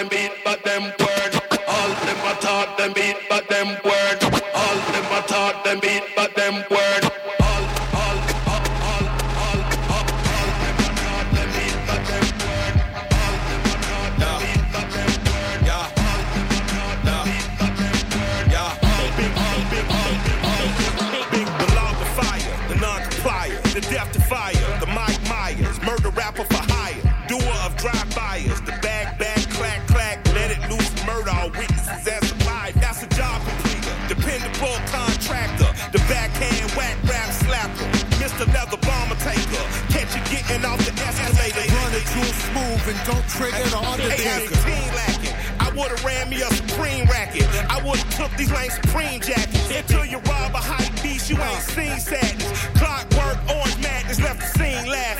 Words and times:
them 0.00 0.08
beat, 0.08 0.32
but 0.44 0.64
them 0.64 0.82
word. 0.82 1.32
All 1.68 1.88
them 2.06 2.18
a 2.24 2.34
talk 2.40 2.78
them 2.78 2.92
beat, 2.94 3.16
but 3.28 3.46
them 3.48 3.68
word. 3.84 3.99
Trigger 43.40 43.68
the 43.70 43.78
undertaker. 43.78 44.52
18. 44.68 44.90
I 45.60 45.72
would've 45.76 46.04
ran 46.04 46.28
me 46.28 46.42
a 46.42 46.50
Supreme 46.52 47.06
racket. 47.06 47.48
I 47.70 47.80
would've 47.82 48.10
took 48.14 48.30
these 48.36 48.52
lame 48.52 48.70
Supreme 48.70 49.20
jackets. 49.20 49.70
Until 49.70 50.04
you 50.04 50.18
rob 50.28 50.52
a 50.54 50.58
hype 50.60 50.92
beast, 51.02 51.30
you 51.30 51.40
ain't 51.40 51.62
seen 51.62 51.98
sadness. 51.98 52.66
Clockwork, 52.76 53.19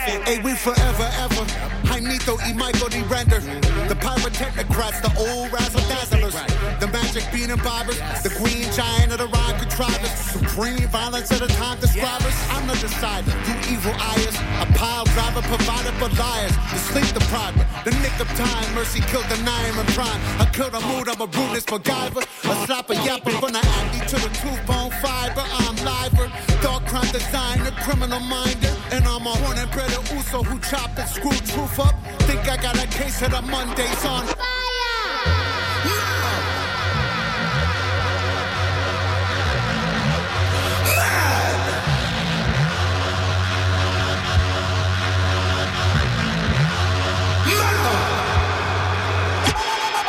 Hey, 0.01 0.41
we 0.41 0.55
forever, 0.55 1.09
ever. 1.21 1.45
Jaimito 1.85 2.39
y 2.41 2.55
Michael 2.55 2.89
D. 2.89 3.03
Render. 3.03 3.41
The 3.89 3.97
pyrotechnocrats, 4.01 5.03
the 5.03 5.13
old 5.21 5.53
razzle 5.53 5.83
dazzlers. 5.93 6.33
The 6.81 6.87
magic 6.89 7.25
bean 7.31 7.51
and 7.51 7.61
bobbers. 7.61 8.01
The 8.23 8.31
queen 8.31 8.65
giant 8.73 9.13
of 9.13 9.19
the 9.19 9.27
rhyme 9.27 9.59
contrivers. 9.61 10.11
Supreme 10.11 10.89
violence 10.89 11.31
of 11.31 11.41
the 11.41 11.49
time 11.49 11.79
describers. 11.81 12.33
I'm 12.49 12.67
the 12.67 12.75
decider. 12.81 13.31
You 13.45 13.77
evil 13.77 13.93
eyes. 14.01 14.37
A 14.65 14.67
pile 14.73 15.05
driver 15.13 15.43
provided 15.43 15.93
for 16.01 16.09
liars. 16.17 16.57
The 16.73 16.79
sleep 16.81 17.13
depriver. 17.13 17.67
The 17.85 17.93
nick 18.01 18.17
of 18.21 18.29
time. 18.41 18.75
Mercy 18.75 19.01
killed 19.13 19.29
the 19.29 19.37
nine 19.45 19.77
and 19.77 19.89
prime. 19.93 20.21
I 20.41 20.49
killed 20.49 20.73
a 20.73 20.81
mood. 20.81 21.09
I'm 21.09 21.21
a 21.21 21.27
rudeness 21.27 21.67
MacGyver. 21.67 22.25
A 22.25 22.55
slapper 22.65 22.97
yapper 23.05 23.37
from 23.39 23.53
the 23.53 23.61
acne 23.61 24.01
to 24.09 24.17
the 24.17 24.33
tooth 24.41 24.65
bone 24.67 24.91
fiber. 25.05 25.45
I'm 25.45 25.77
liver. 25.85 26.50
Dark 26.63 26.87
crime 26.87 27.13
designer. 27.13 27.71
Criminal 27.83 28.21
minded. 28.21 28.77
And 28.93 29.05
I'm 29.05 29.27
a 29.27 29.31
horn 29.31 29.59
and 29.59 29.71
bread 29.71 29.91
Uso 30.13 30.43
who 30.43 30.59
chopped 30.61 30.99
and 30.99 31.09
screwed 31.09 31.45
truth 31.47 31.79
up. 31.81 31.95
Think 32.23 32.49
I 32.49 32.57
got 32.57 32.77
a 32.77 32.87
case 32.89 33.23
of 33.23 33.31
the 33.31 33.43
Mondays 33.43 34.05
on 34.05 34.27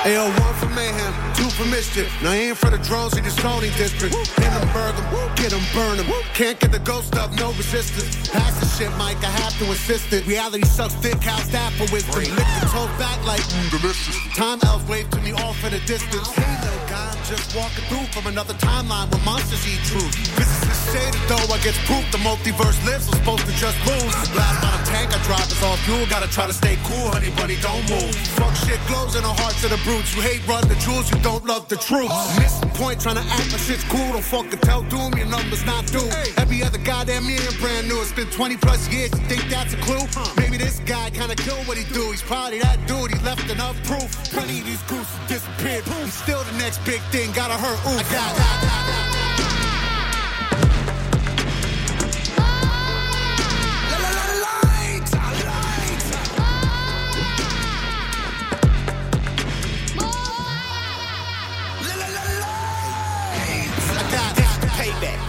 Ayo, 0.03 0.25
one 0.41 0.53
for 0.55 0.65
mayhem, 0.69 1.13
for 1.61 1.69
mischief. 1.69 2.09
Now 2.21 2.31
aim 2.31 2.55
for 2.55 2.69
the 2.69 2.77
drones 2.79 3.17
in 3.17 3.23
the 3.23 3.29
zoning 3.29 3.71
district. 3.77 4.15
Hit 4.15 4.51
them, 4.51 4.67
burn 4.73 4.95
them, 4.95 5.07
get 5.35 5.51
them, 5.51 5.63
burn 5.73 5.97
them. 5.97 6.07
Can't 6.33 6.59
get 6.59 6.71
the 6.71 6.79
ghost 6.79 7.15
up, 7.15 7.31
no 7.37 7.51
resistance. 7.53 8.29
Pass 8.29 8.59
the 8.59 8.67
shit, 8.67 8.91
Mike, 8.97 9.17
I 9.23 9.31
have 9.43 9.57
to 9.59 9.65
insist 9.65 10.11
it. 10.13 10.25
Reality 10.25 10.65
sucks 10.65 10.95
dick, 10.95 11.21
how's 11.21 11.49
that 11.51 11.71
for 11.73 11.85
wisdom? 11.93 12.23
Lick 12.35 12.49
the 12.61 12.67
toe 12.73 12.89
back 12.97 13.19
like 13.25 13.41
mm, 13.41 13.69
delicious. 13.69 14.17
Time 14.35 14.59
elves 14.65 14.87
wave 14.87 15.09
to 15.11 15.19
me 15.21 15.33
off 15.33 15.63
at 15.63 15.73
a 15.73 15.81
distance. 15.85 16.29
Hey, 16.33 16.49
little 16.65 16.87
guy, 16.89 17.11
I'm 17.11 17.23
just 17.25 17.55
walking 17.55 17.85
through 17.89 18.07
from 18.15 18.27
another 18.27 18.53
timeline 18.55 19.11
where 19.11 19.23
monsters 19.23 19.61
eat 19.67 19.81
truth. 19.85 20.15
Physicists 20.37 20.89
say 20.89 21.05
that 21.05 21.25
though 21.29 21.53
I 21.53 21.57
get 21.61 21.75
proof 21.85 22.05
the 22.11 22.21
multiverse 22.25 22.79
lives, 22.85 23.07
I'm 23.09 23.19
supposed 23.21 23.45
to 23.45 23.53
just 23.55 23.77
lose. 23.85 24.13
Last 24.33 24.65
on 24.65 24.73
a 24.73 24.81
tank, 24.85 25.13
I 25.13 25.19
drive 25.27 25.51
is 25.51 25.61
all 25.61 25.77
fuel. 25.85 26.05
Gotta 26.09 26.29
try 26.31 26.47
to 26.47 26.53
stay 26.53 26.77
cool, 26.87 27.11
honey 27.13 27.29
bunny, 27.37 27.57
don't 27.61 27.83
move. 27.89 28.15
Fuck 28.39 28.55
shit 28.55 28.79
glows 28.87 29.15
in 29.15 29.23
the 29.23 29.35
hearts 29.43 29.63
of 29.63 29.69
the 29.69 29.79
brutes. 29.85 30.15
You 30.15 30.21
hate 30.21 30.41
run 30.47 30.67
the 30.67 30.75
jewels, 30.81 31.11
you 31.11 31.19
don't 31.21 31.43
love 31.51 31.67
the 31.67 31.75
truth. 31.75 32.11
Missing 32.39 32.69
point, 32.79 33.01
trying 33.01 33.15
to 33.15 33.25
act 33.35 33.51
like 33.51 33.59
shit's 33.59 33.83
cool. 33.91 34.11
Don't 34.15 34.23
fucking 34.23 34.59
tell 34.59 34.83
doom, 34.83 35.11
your 35.17 35.27
numbers 35.27 35.65
not 35.65 35.85
due. 35.87 36.09
Every 36.37 36.63
other 36.63 36.77
goddamn 36.77 37.25
year 37.25 37.51
brand 37.59 37.89
new. 37.89 37.99
It's 37.99 38.13
been 38.13 38.29
20 38.29 38.55
plus 38.57 38.87
years, 38.87 39.11
you 39.11 39.25
think 39.27 39.43
that's 39.49 39.73
a 39.73 39.77
clue? 39.77 40.05
Maybe 40.37 40.55
this 40.55 40.79
guy 40.79 41.09
kinda 41.09 41.35
killed 41.35 41.67
what 41.67 41.77
he 41.77 41.83
do. 41.93 42.03
He's 42.11 42.21
probably 42.21 42.59
that 42.59 42.77
dude, 42.87 43.11
he 43.11 43.19
left 43.25 43.49
enough 43.49 43.75
proof. 43.83 44.09
Plenty 44.31 44.59
of 44.59 44.65
these 44.65 44.83
gooses 44.83 45.19
disappeared. 45.27 45.83
He's 46.05 46.13
still 46.13 46.43
the 46.43 46.57
next 46.63 46.79
big 46.85 47.01
thing, 47.11 47.31
gotta 47.33 47.57
hurt. 47.65 47.79
Ooh, 47.87 47.99
I 47.99 48.03
got, 48.15 48.31
This 48.37 49.10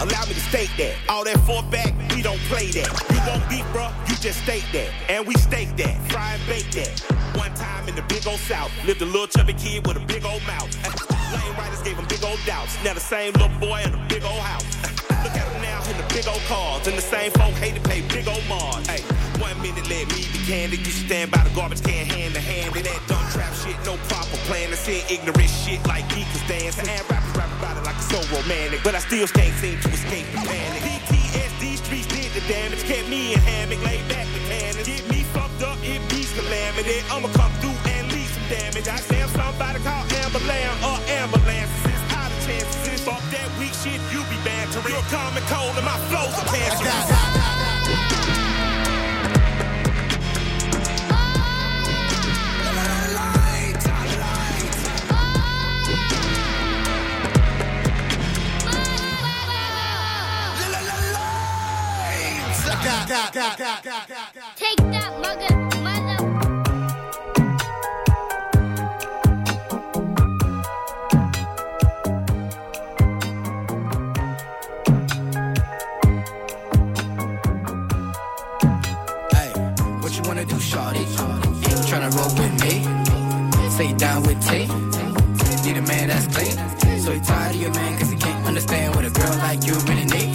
Allow 0.03 0.25
me 0.25 0.33
to 0.33 0.39
state 0.41 0.69
that. 0.77 0.95
All 1.07 1.23
that 1.23 1.39
for 1.47 1.63
back, 1.71 1.93
we 2.13 2.21
don't 2.21 2.39
play 2.51 2.67
that. 2.71 2.91
You 3.09 3.21
won't 3.25 3.47
beef, 3.49 3.65
bro, 3.71 3.87
you 4.09 4.15
just 4.17 4.43
state 4.43 4.65
that. 4.73 4.89
And 5.07 5.25
we 5.25 5.33
stake 5.35 5.77
that, 5.77 5.95
fry 6.11 6.33
and 6.33 6.45
bake 6.45 6.69
that. 6.71 6.99
One 7.37 7.53
time 7.53 7.87
in 7.87 7.95
the 7.95 8.01
big 8.01 8.27
old 8.27 8.39
south, 8.39 8.69
lived 8.85 9.01
a 9.01 9.05
little 9.05 9.27
chubby 9.27 9.53
kid 9.53 9.87
with 9.87 9.95
a 9.95 10.05
big 10.05 10.25
old 10.25 10.45
mouth. 10.45 10.67
Lane 11.31 11.55
riders 11.55 11.81
gave 11.83 11.95
him 11.95 12.05
big 12.09 12.21
old 12.21 12.39
doubts. 12.45 12.75
Now 12.83 12.95
the 12.95 12.99
same 12.99 13.31
little 13.31 13.47
boy 13.59 13.81
in 13.85 13.93
a 13.93 14.05
big 14.09 14.23
old 14.25 14.41
house. 14.41 14.89
in 15.93 16.01
the 16.01 16.07
big 16.13 16.27
old 16.27 16.41
cars. 16.49 16.87
And 16.87 16.97
the 16.97 17.05
same 17.05 17.31
folk 17.31 17.53
hate 17.61 17.75
to 17.75 17.83
pay 17.85 18.01
big 18.09 18.27
old 18.27 18.43
Mars. 18.49 18.85
Hey, 18.89 19.01
one 19.37 19.55
minute 19.61 19.85
let 19.89 20.09
me 20.09 20.25
be 20.33 20.39
candid. 20.45 20.81
You 20.81 20.93
stand 20.93 21.31
by 21.31 21.43
the 21.45 21.53
garbage 21.53 21.81
can 21.83 22.05
hand 22.05 22.33
to 22.33 22.41
hand. 22.41 22.75
And 22.75 22.85
that 22.85 23.01
dumb 23.07 23.25
trap 23.31 23.53
shit, 23.61 23.77
no 23.85 23.97
proper 24.09 24.37
plan. 24.49 24.69
To 24.73 24.77
see 24.77 25.05
ignorant 25.09 25.49
shit 25.49 25.79
like 25.85 26.05
geekers 26.09 26.43
dancing. 26.49 26.89
And 26.89 27.05
rappers 27.09 27.33
rap 27.37 27.51
about 27.59 27.77
it 27.77 27.85
like 27.85 27.97
it's 27.97 28.09
so 28.09 28.19
romantic. 28.33 28.81
But 28.83 28.95
I 28.95 29.01
still 29.05 29.27
can't 29.27 29.53
seem 29.61 29.79
to 29.79 29.89
escape 29.89 30.25
the 30.33 30.41
panic. 30.41 30.81
PTSD 31.09 31.63
streets 31.77 32.07
did 32.09 32.31
the 32.33 32.43
damage. 32.49 32.83
Kept 32.83 33.07
me 33.09 33.33
in 33.33 33.39
hammock, 33.39 33.81
laid 33.85 34.03
back 34.09 34.25
with 34.33 34.45
cannons. 34.49 34.87
Get 34.87 35.03
me 35.09 35.23
fucked 35.35 35.61
up, 35.61 35.77
it 35.83 36.01
be 36.09 36.25
calamity. 36.33 37.05
I'ma 37.13 37.29
come 37.37 37.53
through 37.61 37.77
and 37.93 38.11
leave 38.11 38.31
some 38.33 38.47
damage. 38.49 38.87
I 38.89 38.97
I'm 38.97 39.29
somebody 39.29 39.79
called 39.85 40.11
ambulance 40.25 40.77
or 40.83 40.97
ambulances. 41.21 41.85
It's 41.85 42.13
out 42.13 42.31
of 42.31 42.39
chances. 42.45 42.82
Fuck 43.03 43.19
that 43.31 43.51
weak 43.59 43.73
shit, 43.73 43.99
you 44.13 44.23
be 44.31 44.37
bantering. 44.45 44.87
You're 44.87 45.03
common 45.11 45.43
cold 45.51 45.75
and 45.75 45.83
my 45.83 45.97
flows 46.07 46.31
are 46.39 46.47
cancerous. 46.47 47.33
Take 64.55 64.77
that, 64.91 65.19
mother, 65.21 65.62
say 83.73 83.87
you 83.87 83.95
down 83.95 84.21
with 84.21 84.39
T. 84.47 84.67
Need 85.65 85.77
a 85.77 85.81
man 85.81 86.07
that's 86.09 86.27
clean. 86.27 86.55
So 86.99 87.11
he 87.11 87.19
tired 87.21 87.55
of 87.55 87.61
your 87.61 87.71
man 87.71 87.97
cause 87.97 88.11
he 88.11 88.17
can't 88.17 88.45
understand 88.45 88.95
what 88.95 89.03
a 89.03 89.09
girl 89.09 89.35
like 89.37 89.65
you 89.65 89.73
really 89.89 90.05
need. 90.05 90.29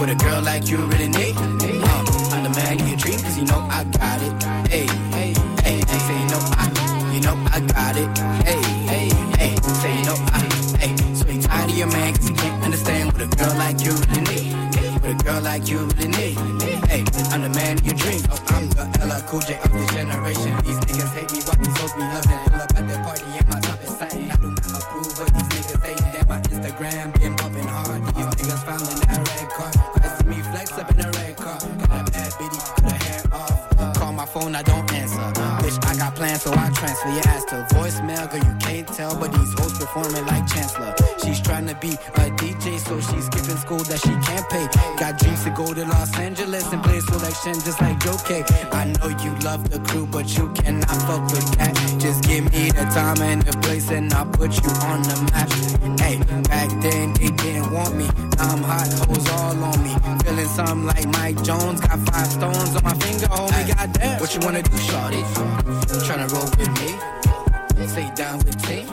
What 0.00 0.10
a 0.10 0.16
girl 0.16 0.42
like 0.42 0.68
you 0.68 0.78
really 0.78 1.08
need. 1.08 1.36
Uh, 1.36 2.34
I'm 2.34 2.42
the 2.42 2.50
man 2.50 2.80
of 2.80 2.88
your 2.88 2.98
dream 2.98 3.20
cause 3.20 3.38
you 3.38 3.44
know 3.44 3.60
I 3.70 3.84
got 3.84 4.18
it. 4.26 4.32
Hey, 4.68 4.86
hey, 5.16 5.30
hey, 5.62 5.80
say 6.06 6.18
you 6.22 6.28
know 6.34 6.42
I, 6.62 6.66
you 7.14 7.20
know 7.20 7.36
I 7.54 7.60
got 7.60 7.96
it. 7.96 8.10
Hey, 8.48 8.62
hey, 8.92 9.08
hey, 9.38 9.54
say 9.82 9.92
you 9.98 10.04
know 10.06 10.18
I, 10.34 10.40
hey. 10.82 11.14
So 11.14 11.26
he 11.26 11.38
tired 11.38 11.70
of 11.70 11.78
your 11.78 11.86
man 11.88 12.14
cause 12.16 12.28
he 12.28 12.34
can't 12.34 12.64
understand 12.64 13.12
what 13.12 13.22
a 13.22 13.28
girl 13.36 13.54
like 13.54 13.78
you 13.84 13.92
really 13.92 14.22
need. 14.32 14.70
What 15.00 15.10
a 15.12 15.24
girl 15.24 15.40
like 15.42 15.68
you 15.68 15.78
really 15.78 16.08
need. 16.08 16.34
Hey, 16.90 17.04
I'm 17.30 17.42
the 17.42 17.50
man 17.54 17.78
of 17.78 17.86
your 17.86 17.94
dreams. 17.94 18.26
Oh, 18.30 18.42
I'm 18.48 18.68
the 18.70 18.84
LL 19.06 19.22
Cool 19.30 19.40
J 19.40 19.58
of 19.62 19.72
this 19.72 19.90
generation. 19.92 20.56
These 20.64 20.89
transfer 37.00 37.10
your 37.10 37.34
ass 37.34 37.44
to 37.44 37.74
voicemail. 37.74 38.30
Girl, 38.30 38.44
you 38.44 38.56
can't 38.58 38.88
tell, 38.88 39.18
but 39.18 39.32
these 39.32 39.52
hoes 39.58 39.78
performing 39.78 40.24
like 40.26 40.46
Chancellor. 40.46 40.94
She's 41.24 41.40
trying 41.40 41.66
to 41.66 41.74
be 41.76 41.92
a 41.92 42.30
DJ, 42.36 42.78
so 42.78 43.00
she's 43.00 43.26
skipping 43.26 43.56
school 43.56 43.78
that 43.78 44.00
she 44.00 44.14
can't 44.26 44.48
pay. 44.48 44.66
Got 44.98 45.18
dreams 45.18 45.44
to 45.44 45.50
go 45.50 45.72
to 45.72 45.84
Los 45.84 46.18
Angeles 46.18 46.72
and 46.72 46.82
play 46.82 47.00
selection 47.00 47.54
just 47.54 47.80
like 47.80 47.98
Joe 48.00 48.16
K. 48.24 48.44
I 48.72 48.84
know 48.84 49.08
you 49.08 49.34
love 49.40 49.68
the 49.70 49.80
crew, 49.80 50.06
but 50.06 50.26
you 50.36 50.50
cannot 50.52 51.02
fuck 51.06 51.22
with 51.30 51.58
that. 51.58 51.74
Just 52.00 52.24
give 52.24 52.44
me 52.52 52.70
the 52.70 52.84
time 52.94 53.20
and 53.22 53.42
the 53.42 53.56
place, 53.58 53.90
and 53.90 54.12
I'll 54.12 54.26
put 54.26 54.52
you 54.62 54.70
on 54.70 55.02
the 55.02 55.16
map. 55.32 55.50
Hey, 56.00 56.16
back 56.48 56.68
then 56.82 57.12
they 57.14 57.30
didn't 57.30 57.72
want 57.72 57.96
me. 57.96 58.06
Now 58.36 58.50
I'm 58.50 58.62
hot, 58.62 58.88
hoes 59.08 59.28
all 59.30 59.64
on 59.64 59.84
me. 59.84 60.09
Feeling 60.30 60.46
something 60.46 60.86
like 60.86 61.06
Mike 61.08 61.42
Jones. 61.42 61.80
Got 61.80 61.98
five 62.06 62.28
stones 62.28 62.76
on 62.76 62.84
my 62.84 62.94
finger, 63.02 63.26
homie. 63.26 63.66
Goddamn. 63.74 64.20
What 64.20 64.32
you 64.32 64.40
wanna 64.46 64.62
do, 64.62 64.76
shorty? 64.78 65.22
Tryna 66.06 66.30
roll 66.30 66.46
with 66.54 66.70
me? 66.78 67.88
Stay 67.88 68.08
down 68.14 68.38
with 68.38 68.54
me. 68.68 68.86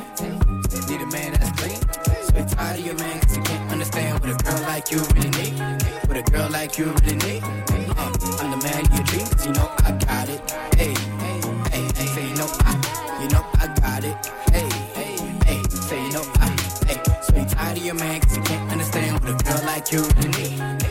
Need 0.89 1.01
a 1.01 1.05
man 1.05 1.33
that's 1.33 1.51
clean. 1.61 1.77
So 2.25 2.55
tired 2.55 2.79
of 2.79 2.85
your 2.87 2.95
man, 2.95 3.19
cause 3.19 3.37
you 3.37 3.43
can't 3.43 3.71
understand 3.71 4.19
what 4.19 4.31
a 4.31 4.43
girl 4.43 4.61
like 4.63 4.89
you 4.89 4.97
really 5.13 5.29
need. 5.29 5.61
What 6.07 6.17
a 6.17 6.23
girl 6.23 6.49
like 6.49 6.75
you 6.79 6.85
really 6.85 7.17
need. 7.17 7.43
Uh, 7.43 8.11
I'm 8.41 8.49
the 8.49 8.57
man 8.57 8.81
you 8.97 9.03
dream, 9.03 9.27
you 9.45 9.51
know 9.53 9.69
I 9.85 9.91
got 9.91 10.29
it. 10.29 10.41
Hey, 10.75 10.95
hey, 11.21 11.39
hey, 11.69 11.85
hey. 11.97 12.07
Say 12.15 12.29
you 12.29 12.35
know 12.35 12.49
I, 12.65 12.73
you 13.21 13.29
know 13.29 13.45
I 13.61 13.67
got 13.77 14.03
it. 14.03 14.17
Hey, 14.49 14.67
hey, 14.97 15.17
hey. 15.45 15.61
Say 15.69 16.03
you 16.03 16.13
know 16.13 16.25
I, 16.39 16.49
hey. 16.87 16.99
So 17.21 17.55
tired 17.55 17.77
of 17.77 17.85
your 17.85 17.93
man, 17.93 18.21
cause 18.21 18.37
you 18.37 18.41
can't 18.41 18.71
understand 18.71 19.19
what 19.19 19.39
a 19.39 19.43
girl 19.43 19.61
like 19.67 19.91
you 19.91 20.01
really 20.01 20.29
need. 20.29 20.86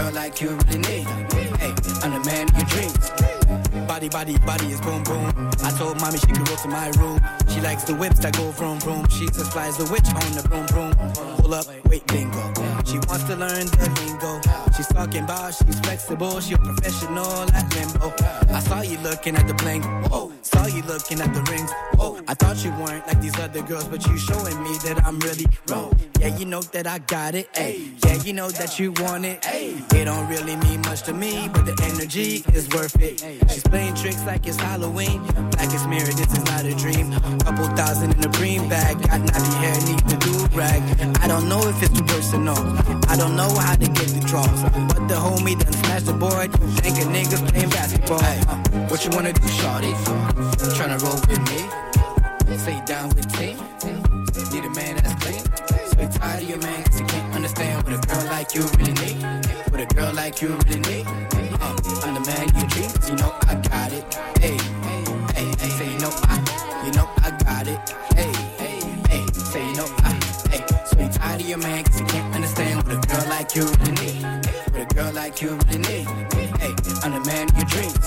Girl 0.00 0.12
like 0.12 0.40
you 0.40 0.48
really 0.48 0.78
need. 0.78 1.06
Hey, 1.58 1.74
I'm 2.02 2.12
the 2.14 2.22
man 2.24 2.48
you 2.56 2.64
dreams. 2.64 3.39
Body, 3.90 4.08
body, 4.08 4.38
body 4.46 4.66
is 4.66 4.80
boom, 4.80 5.02
boom. 5.02 5.50
I 5.64 5.72
told 5.72 6.00
mommy 6.00 6.16
she 6.16 6.28
could 6.28 6.46
go 6.46 6.54
to 6.54 6.68
my 6.68 6.90
room. 7.00 7.20
She 7.48 7.60
likes 7.60 7.82
the 7.82 7.96
whips 7.96 8.20
that 8.20 8.36
go 8.36 8.52
vroom, 8.52 8.78
vroom. 8.78 9.04
Fly 9.50 9.66
as 9.66 9.78
the 9.78 9.84
witch 9.90 10.06
on 10.06 10.30
the 10.38 10.48
broom, 10.48 10.64
broom. 10.66 10.94
Pull 11.38 11.52
up, 11.52 11.66
wait, 11.88 12.06
bingo. 12.06 12.54
She 12.84 12.98
wants 13.08 13.24
to 13.24 13.34
learn 13.34 13.66
the 13.66 13.90
lingo. 13.98 14.40
She's 14.76 14.86
talking 14.86 15.24
about 15.24 15.54
she's 15.54 15.80
flexible. 15.80 16.40
She 16.40 16.54
a 16.54 16.58
professional 16.58 17.50
at 17.52 17.66
limbo. 17.74 18.14
I 18.54 18.60
saw 18.60 18.80
you 18.82 18.96
looking 18.98 19.34
at 19.34 19.48
the 19.48 19.54
bling. 19.54 19.82
Whoa. 19.82 20.30
Saw 20.42 20.66
you 20.66 20.82
looking 20.82 21.20
at 21.20 21.34
the 21.34 21.42
rings. 21.50 21.70
Whoa. 21.96 22.20
I 22.28 22.34
thought 22.34 22.64
you 22.64 22.70
weren't 22.78 23.06
like 23.08 23.20
these 23.20 23.38
other 23.40 23.62
girls, 23.62 23.88
but 23.88 24.06
you 24.06 24.16
showing 24.16 24.62
me 24.62 24.72
that 24.84 25.02
I'm 25.04 25.18
really 25.18 25.46
wrong. 25.68 25.98
Yeah, 26.20 26.36
you 26.36 26.44
know 26.44 26.62
that 26.62 26.86
I 26.86 26.98
got 26.98 27.34
it. 27.34 27.52
Ayy. 27.54 27.92
Yeah, 28.04 28.22
you 28.22 28.32
know 28.34 28.50
that 28.50 28.78
you 28.78 28.92
want 28.92 29.24
it. 29.24 29.42
Ayy. 29.42 29.92
It 29.94 30.04
don't 30.04 30.28
really 30.28 30.56
mean 30.56 30.80
much 30.82 31.02
to 31.02 31.12
me, 31.12 31.48
but 31.52 31.66
the 31.66 31.76
energy 31.82 32.44
is 32.54 32.68
worth 32.70 33.00
it. 33.00 33.20
She's 33.50 33.64
tricks 33.88 34.24
like 34.26 34.46
it's 34.46 34.56
Halloween. 34.56 35.22
Black 35.52 35.72
is 35.72 35.86
mirror, 35.86 36.12
this 36.12 36.30
is 36.32 36.44
not 36.44 36.64
a 36.64 36.74
dream. 36.74 37.12
Couple 37.40 37.64
thousand 37.76 38.14
in 38.14 38.24
a 38.24 38.32
green 38.36 38.68
bag. 38.68 38.96
Got 39.08 39.20
nappy 39.22 39.54
hair, 39.62 39.76
need 39.88 40.02
to 40.08 40.16
do 40.18 40.32
rag. 40.56 40.82
I 41.22 41.26
don't 41.26 41.48
know 41.48 41.60
if 41.66 41.82
it's 41.82 41.96
too 41.96 42.04
personal. 42.04 42.58
I 43.08 43.16
don't 43.16 43.36
know 43.36 43.48
how 43.56 43.74
to 43.74 43.86
get 43.86 44.08
the 44.16 44.22
draws. 44.26 44.62
But 44.88 45.08
the 45.08 45.14
homie 45.14 45.58
done 45.58 45.72
smashed 45.72 46.06
the 46.06 46.12
board. 46.12 46.52
Think 46.82 46.98
a 46.98 47.06
niggas 47.08 47.42
playing 47.50 47.70
basketball. 47.70 48.20
Uh, 48.22 48.88
what 48.88 49.04
you 49.04 49.10
wanna 49.10 49.32
do, 49.32 49.48
shorty? 49.48 49.92
Tryna 50.76 51.00
roll 51.02 51.20
with 51.30 51.42
me? 51.50 52.56
Say 52.58 52.82
down 52.84 53.08
with 53.10 53.30
me. 53.38 53.56
Need 54.52 54.64
a 54.64 54.70
man 54.70 54.96
that's 54.96 55.14
clean. 55.24 55.44
So 55.90 56.18
tired 56.18 56.42
of 56.42 56.48
your 56.48 56.58
man, 56.58 56.84
cause 56.84 57.00
you 57.00 57.06
can't 57.06 57.34
understand 57.34 57.82
what 57.84 57.92
a 57.92 58.06
girl 58.06 58.24
like 58.26 58.54
you 58.54 58.62
really 58.78 58.94
need. 58.94 59.49
What 59.80 59.92
a 59.92 59.94
girl 59.94 60.12
like 60.12 60.42
you 60.42 60.48
really 60.48 60.80
need. 60.80 61.06
Uh, 61.06 61.74
I'm 62.04 62.12
the 62.12 62.20
man 62.20 62.46
you 62.54 62.68
dream, 62.68 62.90
you 63.08 63.16
know 63.16 63.32
I 63.48 63.54
got 63.54 63.90
it. 63.90 64.04
Hey, 64.38 64.58
hey, 64.84 65.04
hey. 65.32 65.68
Say 65.70 65.90
you 65.90 65.98
know 65.98 66.12
I, 66.24 66.84
you 66.84 66.92
know 66.92 67.08
I 67.24 67.30
got 67.42 67.66
it. 67.66 67.80
Hey, 68.14 68.30
hey. 69.08 69.26
Say 69.32 69.66
you 69.66 69.76
know 69.76 69.86
I, 70.04 70.12
hey. 70.50 70.66
So 70.84 71.00
you 71.00 71.08
tired 71.08 71.40
of 71.40 71.48
your 71.48 71.56
man, 71.56 71.84
cause 71.84 71.98
you 71.98 72.04
can't 72.04 72.34
understand 72.34 72.82
what 72.82 72.92
a 72.92 73.08
girl 73.08 73.26
like 73.30 73.56
you 73.56 73.64
really 73.64 73.92
need. 73.92 74.22
What 74.70 74.82
a 74.82 74.94
girl 74.94 75.12
like 75.14 75.40
you 75.40 75.48
really 75.48 75.78
need. 75.78 76.06
Hey, 76.60 76.74
I'm 77.02 77.12
the 77.12 77.22
man 77.24 77.48
you 77.56 77.64
dreams. 77.64 77.99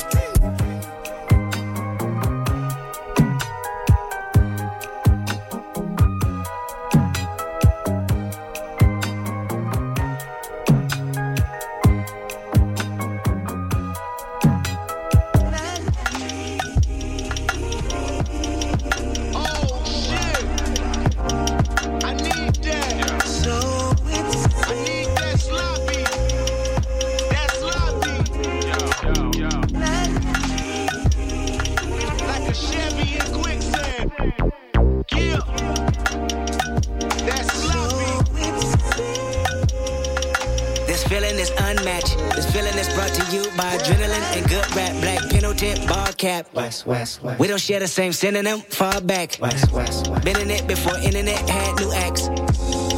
West, 46.86 47.22
west, 47.22 47.24
west. 47.24 47.40
We 47.40 47.48
don't 47.48 47.62
share 47.62 47.80
the 47.80 47.88
same 47.88 48.12
synonym, 48.12 48.60
far 48.60 49.00
back. 49.00 49.38
West, 49.40 49.72
west, 49.72 50.10
west. 50.10 50.26
Been 50.26 50.38
in 50.38 50.52
it 50.52 50.68
before 50.68 50.98
internet 50.98 51.38
had 51.50 51.80
new 51.80 51.92
acts. 51.94 52.28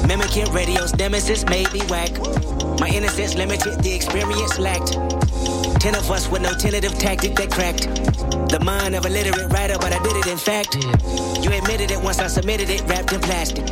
Mimicking 0.08 0.52
radio's 0.54 0.96
nemesis 0.96 1.46
made 1.46 1.72
me 1.72 1.82
whack. 1.88 2.12
My 2.80 2.88
innocence 2.90 3.36
limited, 3.36 3.84
the 3.84 3.94
experience 3.94 4.58
lacked. 4.58 4.94
Ten 5.80 5.96
of 5.96 6.10
us 6.10 6.28
with 6.30 6.42
no 6.42 6.54
tentative 6.54 6.98
tactic 6.98 7.36
that 7.36 7.52
cracked. 7.52 7.84
The 8.50 8.60
mind 8.64 8.96
of 8.96 9.06
a 9.06 9.10
literate 9.10 9.52
writer, 9.52 9.78
but 9.78 9.94
I 9.94 10.02
did 10.04 10.16
it 10.18 10.28
in 10.28 10.38
fact. 10.38 10.76
You 11.44 11.52
admitted 11.52 11.92
it 11.92 12.02
once 12.02 12.20
I 12.20 12.28
submitted 12.28 12.70
it, 12.70 12.82
wrapped 12.88 13.14
in 13.14 13.22
plastic. 13.22 13.66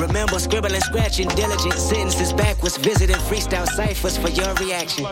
Remember 0.00 0.40
scribbling, 0.40 0.80
scratching, 0.80 1.28
diligent 1.28 1.74
sentences 1.74 2.32
backwards, 2.32 2.76
visiting 2.78 3.16
freestyle 3.16 3.66
ciphers 3.66 4.16
for 4.18 4.30
your 4.30 4.54
reaction. 4.54 5.04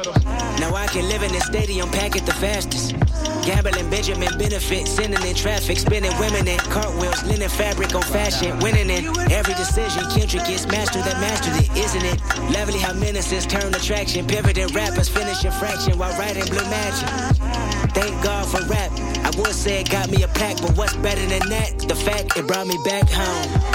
Now 0.58 0.74
I 0.74 0.88
can 0.88 1.08
live 1.08 1.22
in 1.22 1.30
this 1.30 1.46
stadium, 1.46 1.88
pack 1.90 2.16
it 2.16 2.26
the 2.26 2.32
fastest. 2.32 2.96
Gambling 3.42 3.90
Benjamin 3.90 4.36
benefit, 4.38 4.86
sending 4.86 5.22
in 5.26 5.34
traffic, 5.34 5.78
spinning 5.78 6.16
women 6.18 6.46
in 6.46 6.58
cartwheels, 6.70 7.22
linen 7.24 7.48
fabric 7.48 7.94
on 7.94 8.02
fashion, 8.02 8.58
winning 8.60 8.90
in 8.90 9.06
every 9.32 9.54
decision. 9.54 10.04
Kendrick 10.10 10.44
gets 10.46 10.66
mastered 10.66 11.04
that 11.04 11.18
mastered 11.20 11.56
it, 11.56 11.70
isn't 11.76 12.04
it? 12.04 12.20
Lovely 12.54 12.78
how 12.78 12.92
menaces 12.92 13.46
turn 13.46 13.74
attraction, 13.74 14.26
pivoting 14.26 14.68
rappers 14.68 15.08
finish 15.08 15.30
finishing 15.30 15.58
fraction 15.58 15.98
while 15.98 16.16
writing 16.18 16.44
blue 16.46 16.64
magic. 16.70 17.08
Thank 17.94 18.22
God 18.22 18.46
for 18.48 18.62
rap. 18.66 18.90
I 19.24 19.30
would 19.36 19.54
say 19.54 19.80
it 19.80 19.90
got 19.90 20.10
me 20.10 20.22
a 20.22 20.28
pack, 20.28 20.56
but 20.60 20.76
what's 20.76 20.96
better 20.96 21.24
than 21.26 21.48
that? 21.48 21.78
The 21.88 21.94
fact 21.94 22.36
it 22.36 22.46
brought 22.46 22.66
me 22.66 22.78
back 22.84 23.08
home. 23.08 23.69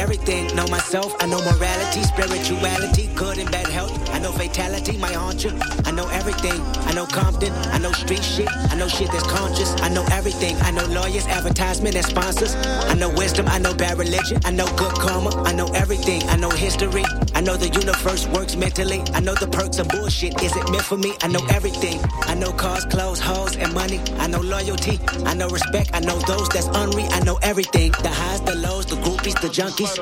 Everything. 0.00 0.54
Know 0.56 0.66
myself. 0.68 1.14
I 1.20 1.26
know 1.26 1.40
morality, 1.42 2.02
spirituality, 2.02 3.08
good 3.14 3.38
and 3.38 3.50
bad 3.50 3.68
health. 3.68 3.92
I 4.10 4.18
know 4.18 4.32
fatality, 4.32 4.96
my 4.96 5.12
haunt 5.12 5.44
you. 5.44 5.52
I 5.84 5.90
know 5.90 6.08
everything. 6.08 6.58
I 6.88 6.92
know 6.94 7.06
Compton. 7.06 7.52
I 7.74 7.78
know 7.78 7.92
street 7.92 8.24
shit. 8.24 8.48
I 8.70 8.74
know 8.76 8.88
shit 8.88 9.12
that's 9.12 9.26
conscious. 9.30 9.70
I 9.82 9.88
know 9.90 10.04
everything. 10.10 10.56
I 10.62 10.70
know 10.70 10.86
lawyers, 10.86 11.26
advertisement, 11.26 11.94
and 11.96 12.06
sponsors. 12.06 12.54
I 12.92 12.94
know 12.94 13.10
wisdom. 13.10 13.46
I 13.48 13.58
know 13.58 13.74
bad 13.74 13.98
religion. 13.98 14.38
I 14.44 14.50
know 14.52 14.66
good 14.76 14.94
karma. 14.94 15.30
I 15.44 15.52
know 15.52 15.66
everything. 15.74 16.22
I 16.28 16.36
know 16.36 16.50
history. 16.50 17.04
I 17.40 17.42
know 17.42 17.56
the 17.56 17.68
universe 17.68 18.26
works 18.26 18.54
mentally. 18.54 19.00
I 19.14 19.20
know 19.20 19.32
the 19.34 19.48
perks 19.48 19.78
of 19.78 19.88
bullshit. 19.88 20.42
Is 20.42 20.54
it 20.54 20.70
meant 20.70 20.84
for 20.84 20.98
me? 20.98 21.14
I 21.22 21.28
know 21.28 21.40
everything. 21.48 21.98
I 22.28 22.34
know 22.34 22.52
cars, 22.52 22.84
clothes, 22.84 23.18
hoes, 23.18 23.56
and 23.56 23.72
money. 23.72 23.98
I 24.18 24.26
know 24.26 24.40
loyalty. 24.40 25.00
I 25.24 25.32
know 25.32 25.48
respect. 25.48 25.88
I 25.94 26.00
know 26.00 26.18
those 26.28 26.50
that's 26.50 26.66
unreal. 26.66 27.08
I 27.12 27.20
know 27.20 27.38
everything. 27.40 27.92
The 27.92 28.10
highs, 28.10 28.42
the 28.42 28.56
lows, 28.56 28.84
the 28.84 28.96
groupies, 28.96 29.40
the 29.40 29.48
junkies. 29.48 29.96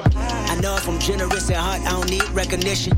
I 0.51 0.61
know 0.61 0.75
if 0.75 0.89
I'm 0.89 0.99
generous 0.99 1.49
at 1.49 1.59
heart, 1.59 1.81
I 1.83 1.91
don't 1.91 2.11
need 2.11 2.29
recognition. 2.31 2.97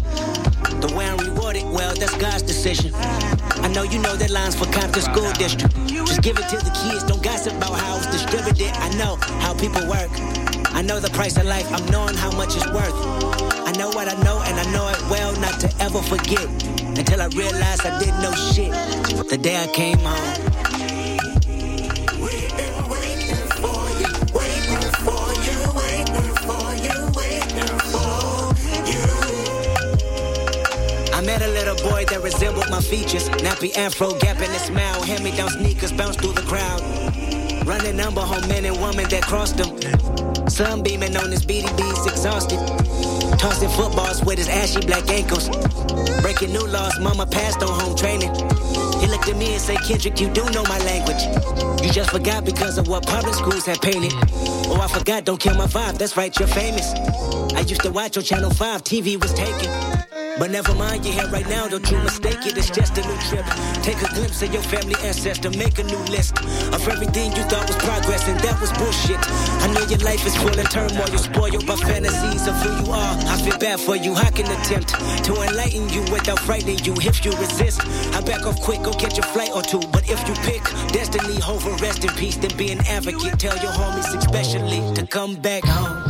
The 0.81 0.91
way 0.97 1.05
I'm 1.05 1.19
rewarded, 1.19 1.65
well, 1.65 1.95
that's 1.95 2.17
God's 2.17 2.41
decision. 2.41 2.95
I 2.95 3.69
know 3.69 3.83
you 3.83 3.99
know 3.99 4.17
that 4.17 4.31
line's 4.31 4.55
for 4.55 4.65
Compton 4.73 5.03
School 5.03 5.31
District. 5.33 5.77
Just 5.87 6.23
give 6.23 6.39
it 6.39 6.49
to 6.49 6.57
the 6.57 6.73
kids, 6.81 7.05
don't 7.05 7.23
gossip 7.23 7.53
about 7.59 7.79
how 7.79 7.99
it's 7.99 8.07
distributed. 8.07 8.73
I 8.73 8.89
know 8.97 9.17
how 9.45 9.53
people 9.53 9.87
work. 9.87 10.50
I 10.81 10.83
know 10.83 10.99
the 10.99 11.11
price 11.11 11.37
of 11.37 11.45
life, 11.45 11.71
I'm 11.71 11.85
knowing 11.93 12.15
how 12.15 12.35
much 12.39 12.57
it's 12.57 12.67
worth. 12.73 12.95
I 13.69 13.73
know 13.73 13.91
what 13.91 14.09
I 14.09 14.15
know, 14.23 14.41
and 14.47 14.59
I 14.59 14.65
know 14.73 14.89
it 14.89 14.99
well 15.11 15.39
not 15.39 15.61
to 15.61 15.69
ever 15.79 16.01
forget. 16.01 16.47
Until 16.97 17.21
I 17.21 17.27
realized 17.27 17.85
I 17.85 17.99
didn't 17.99 18.23
know 18.23 18.33
shit. 18.33 18.73
The 19.29 19.37
day 19.37 19.63
I 19.63 19.67
came 19.75 19.99
home. 19.99 20.17
I 31.13 31.21
met 31.21 31.43
a 31.43 31.49
little 31.49 31.77
boy 31.91 32.07
that 32.07 32.23
resembled 32.25 32.71
my 32.71 32.81
features. 32.81 33.29
Nappy 33.45 33.77
afro, 33.77 34.15
gap 34.15 34.39
in 34.39 34.51
his 34.51 34.63
smile. 34.63 35.03
Hand 35.03 35.23
me 35.25 35.37
down 35.37 35.51
sneakers, 35.51 35.93
bounce 35.93 36.17
through 36.17 36.33
the 36.33 36.41
crowd. 36.49 36.81
Running 37.67 37.99
number 37.99 38.23
home 38.23 38.49
men 38.49 38.65
and 38.65 38.81
women 38.81 39.07
that 39.11 39.25
crossed 39.25 39.59
him. 39.59 40.00
Sunbeaming 40.61 41.17
on 41.17 41.31
his 41.31 41.47
BDBs, 41.47 42.07
exhausted. 42.07 42.59
Tossing 43.39 43.71
footballs 43.71 44.23
with 44.23 44.37
his 44.37 44.47
ashy 44.47 44.85
black 44.85 45.09
ankles. 45.09 45.49
Breaking 46.21 46.53
new 46.53 46.67
laws, 46.67 47.01
mama 47.01 47.25
passed 47.25 47.63
on 47.63 47.81
home 47.81 47.97
training. 47.97 48.29
He 49.01 49.07
looked 49.07 49.27
at 49.27 49.39
me 49.39 49.55
and 49.55 49.61
said, 49.63 49.79
Kendrick, 49.87 50.21
you 50.21 50.29
do 50.29 50.45
know 50.51 50.63
my 50.65 50.79
language. 50.81 51.23
You 51.83 51.91
just 51.91 52.11
forgot 52.11 52.45
because 52.45 52.77
of 52.77 52.89
what 52.89 53.07
public 53.07 53.33
schools 53.33 53.65
have 53.65 53.81
painted. 53.81 54.13
Oh, 54.69 54.79
I 54.83 54.89
forgot, 54.89 55.25
don't 55.25 55.41
kill 55.41 55.55
my 55.55 55.67
vibe. 55.67 55.97
That's 55.97 56.19
right, 56.19 56.39
you're 56.39 56.47
famous. 56.47 56.93
I 57.55 57.61
used 57.61 57.81
to 57.81 57.91
watch 57.91 58.19
on 58.19 58.23
Channel 58.23 58.51
5, 58.51 58.85
TV 58.85 59.19
was 59.19 59.33
taken. 59.33 60.00
But 60.41 60.53
never 60.53 60.75
mind, 60.75 61.05
you're 61.05 61.13
here 61.13 61.29
right 61.29 61.47
now, 61.51 61.69
don't 61.69 61.85
you 61.91 61.99
mistake 61.99 62.47
it, 62.47 62.57
it's 62.57 62.71
just 62.71 62.97
a 62.97 63.03
new 63.07 63.19
trip. 63.29 63.45
Take 63.85 64.01
a 64.01 64.09
glimpse 64.15 64.41
of 64.41 64.51
your 64.51 64.63
family 64.63 64.97
ancestor, 65.05 65.51
make 65.51 65.79
a 65.79 65.83
new 65.83 66.01
list 66.09 66.33
of 66.73 66.81
everything 66.89 67.37
you 67.37 67.43
thought 67.43 67.69
was 67.69 67.77
progress, 67.77 68.27
and 68.27 68.41
that 68.41 68.59
was 68.59 68.73
bullshit. 68.81 69.21
I 69.61 69.67
know 69.75 69.85
your 69.85 69.99
life 69.99 70.25
is 70.25 70.35
full 70.39 70.49
of 70.49 70.71
turmoil, 70.71 71.05
you're 71.11 71.19
spoiled 71.19 71.67
by 71.67 71.77
fantasies 71.77 72.49
of 72.49 72.55
who 72.63 72.73
you 72.73 72.91
are. 72.91 73.15
I 73.29 73.37
feel 73.43 73.59
bad 73.59 73.81
for 73.81 73.97
you, 73.97 74.15
I 74.15 74.31
can 74.31 74.47
attempt 74.51 74.97
to 75.25 75.35
enlighten 75.43 75.91
you 75.91 76.01
without 76.11 76.39
frightening 76.39 76.79
you. 76.87 76.95
If 76.97 77.23
you 77.23 77.33
resist, 77.33 77.85
I 78.17 78.23
back 78.23 78.47
off 78.47 78.63
quick, 78.63 78.83
go 78.83 78.95
catch 78.95 79.19
a 79.19 79.23
flight 79.23 79.51
or 79.55 79.61
two. 79.61 79.81
But 79.93 80.09
if 80.09 80.27
you 80.27 80.33
pick 80.49 80.65
destiny 80.89 81.37
over 81.47 81.69
rest 81.85 82.03
in 82.03 82.15
peace, 82.17 82.39
then 82.39 82.57
be 82.57 82.73
an 82.73 82.81
advocate. 82.89 83.39
Tell 83.39 83.59
your 83.59 83.73
homies, 83.73 84.09
especially, 84.17 84.81
to 84.95 85.07
come 85.07 85.37
back 85.37 85.65
home. 85.65 86.10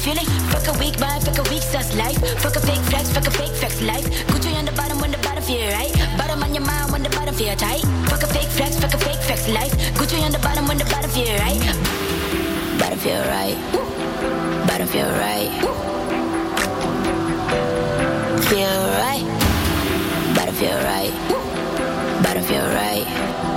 feeling. 0.00 0.24
Fuck 0.48 0.66
a 0.68 0.78
weak 0.78 0.96
vibe, 0.96 1.22
fuck 1.24 1.38
a 1.38 1.50
weak 1.50 1.62
sauce 1.62 1.94
life. 1.94 2.16
Fuck 2.40 2.56
a 2.56 2.60
fake 2.60 2.80
flex, 2.88 3.10
fuck 3.12 3.26
a 3.26 3.30
fake 3.30 3.52
flex 3.52 3.82
life. 3.82 4.06
Gucci 4.28 4.56
on 4.56 4.64
the 4.64 4.72
bottom 4.72 4.98
when 5.00 5.10
the 5.10 5.18
bottom 5.18 5.42
feel 5.44 5.68
right. 5.72 5.92
Bottom 6.16 6.42
on 6.42 6.54
your 6.54 6.64
mind 6.64 6.90
when 6.92 7.02
the 7.02 7.10
bottom 7.10 7.34
feel 7.34 7.54
tight. 7.56 7.84
Fuck 8.08 8.22
a 8.22 8.26
fake 8.26 8.48
flex, 8.48 8.78
fuck 8.80 8.94
a 8.94 8.98
fake 8.98 9.20
flex 9.28 9.48
life. 9.48 9.72
Gucci 9.98 10.22
on 10.24 10.32
the 10.32 10.38
bottom 10.38 10.66
when 10.66 10.78
the 10.78 10.86
bottom 10.86 11.10
feel 11.10 11.36
right. 11.44 11.60
Bottom 12.80 12.98
feel 12.98 13.20
right. 13.28 13.56
Bottom 14.66 14.88
feel 14.88 15.10
right. 15.20 15.50
Feel 18.48 18.80
right. 19.04 19.26
Bottom 20.34 20.54
feel 20.54 20.78
right. 20.92 21.12
Bottom 22.24 22.42
feel 22.44 22.66
right. 22.80 23.49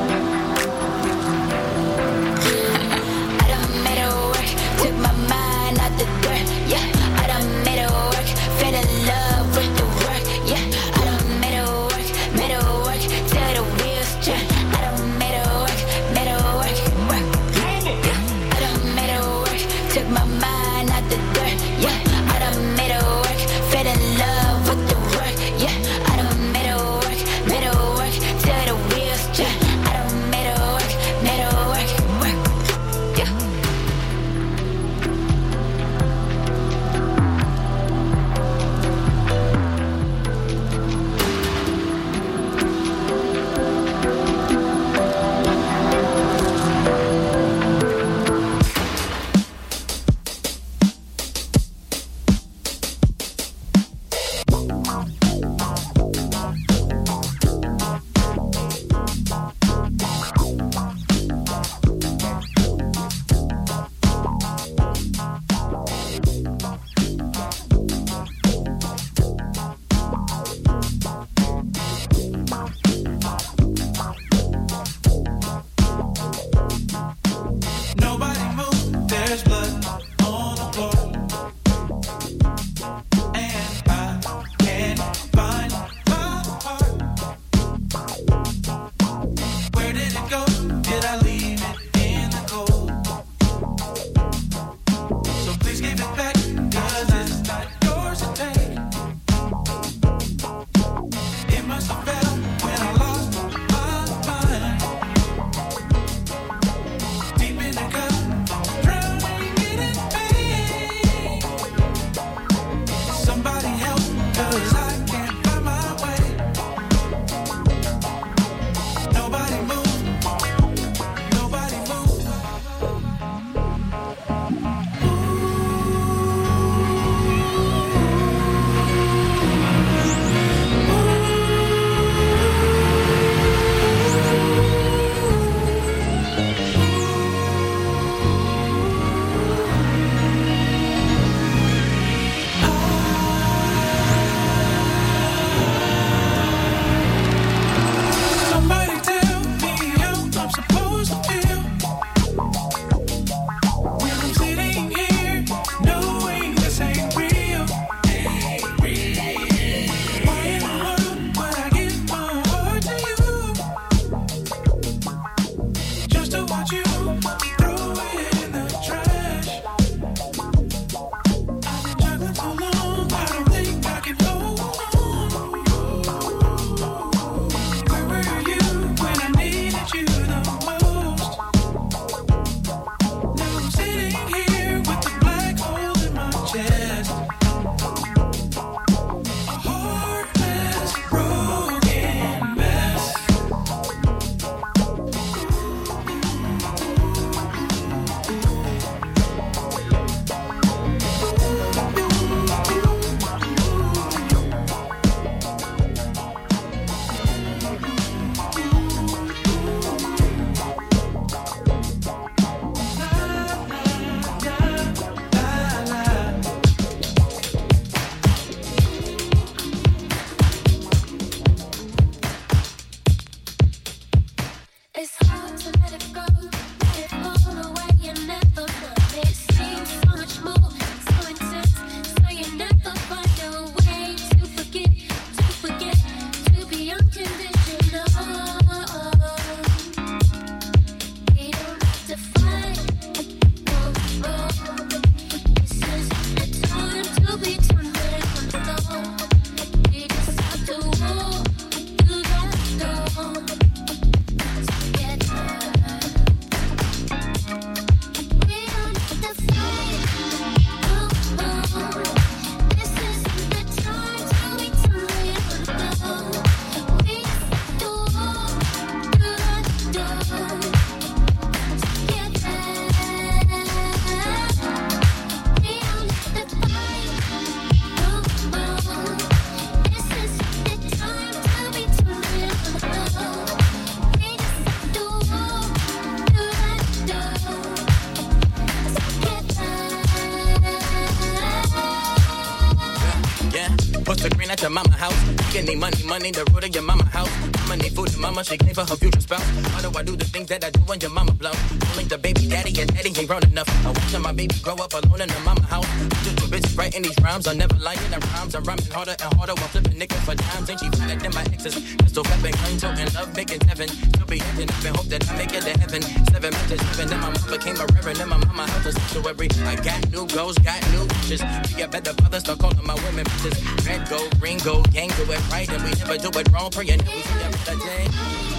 Money, 296.13 296.29
the 296.29 296.45
root 296.53 296.63
of 296.63 296.75
your 296.75 296.83
mama 296.83 297.05
house. 297.05 297.33
Mama 297.61 297.75
need 297.81 297.93
food, 297.95 298.13
and 298.13 298.21
mama 298.21 298.43
she 298.43 298.55
gave 298.57 298.75
her 298.75 298.85
her 298.85 298.95
future 298.95 299.19
spouse. 299.19 299.47
Why 299.73 299.81
do 299.81 299.89
I 299.97 300.03
do 300.03 300.15
the 300.15 300.25
things 300.25 300.47
that 300.49 300.63
I 300.63 300.69
do 300.69 300.81
when 300.81 300.99
your 301.01 301.09
mama 301.09 301.31
blow? 301.31 301.55
Only 301.89 302.03
the 302.03 302.19
baby 302.19 302.45
daddy 302.45 302.71
and 302.81 302.89
daddy 302.93 303.11
ain't 303.17 303.27
grown 303.27 303.43
enough. 303.43 303.69
I'm 303.85 303.93
watching 303.97 304.21
my 304.21 304.31
baby 304.31 304.55
grow 304.61 304.75
up 304.75 304.93
alone 304.93 305.21
in 305.25 305.29
the 305.29 305.41
mama 305.43 305.65
house. 305.73 305.89
Just 306.23 306.37
too 306.37 306.47
busy 306.53 306.69
writing 306.77 307.01
these 307.01 307.17
rhymes, 307.25 307.47
I'm 307.47 307.57
never 307.57 307.77
lying. 307.77 308.11
The 308.13 308.19
rhymes 308.33 308.53
I'm 308.53 308.63
rhyming 308.63 308.91
harder 308.93 309.15
and 309.23 309.33
harder 309.33 309.55
while 309.57 309.71
flipping 309.73 309.97
niggas 310.01 310.23
for 310.27 310.35
dimes. 310.35 310.69
Ain't 310.69 310.79
she 310.81 310.89
better 310.89 311.17
than 311.17 311.33
my 311.33 311.45
exes? 311.55 311.75
Pistol 311.97 312.23
weapon, 312.29 312.53
gun 312.79 312.99
in 312.99 313.09
love, 313.13 313.35
making 313.35 313.61
heaven. 313.61 313.89
Still 314.33 314.55
be 314.55 314.63
heaven 314.63 314.69
up 314.69 314.85
and 314.85 314.95
hope 314.95 315.05
that 315.07 315.29
I 315.29 315.37
make 315.37 315.53
it 315.53 315.61
to 315.61 315.79
heaven. 315.79 316.01
Seven 316.01 316.53
matches, 316.53 316.81
seven, 316.81 317.07
then 317.09 317.19
my 317.19 317.29
mama 317.29 317.51
became 317.51 317.75
a 317.77 317.85
reverend. 317.93 318.17
Then 318.17 318.29
my 318.29 318.37
mama 318.37 318.65
house 318.67 318.85
a 318.85 318.91
sanctuary. 318.91 319.49
I 319.65 319.75
got 319.75 320.09
new 320.11 320.25
goals, 320.27 320.57
got 320.59 320.81
new 320.91 321.05
wishes. 321.05 321.41
Be 321.75 321.81
a 321.81 321.87
better 321.87 322.13
father, 322.13 322.39
start 322.39 322.59
calling 322.59 322.85
my 322.85 322.95
women 323.05 323.25
bitches. 323.25 323.85
Red 323.85 324.09
gold, 324.09 324.39
green 324.39 324.57
gold, 324.59 324.91
gang 324.91 325.09
do 325.09 325.31
it 325.31 325.51
right, 325.51 325.69
and 325.69 325.83
we 325.83 325.91
never 325.91 326.17
do 326.17 326.39
it 326.39 326.51
wrong. 326.51 326.71
Praying 326.71 326.97
that 326.97 327.13
we 327.13 327.21
see 327.21 327.39
better 327.65 327.79
day. 327.85 328.52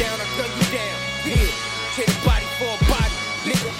down, 0.00 0.18
I 0.18 0.24
you 0.56 0.66
down. 0.72 0.96
Yeah, 1.28 1.52
body 2.24 2.48
for 2.56 2.72
a 2.72 2.78
body, 2.88 3.16
nigga. 3.44 3.70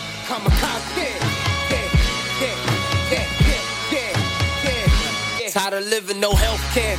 Yeah. 5.40 5.48
Tired 5.50 5.82
of 5.82 5.86
living, 5.88 6.20
no 6.20 6.32
health 6.32 6.62
care. 6.74 6.98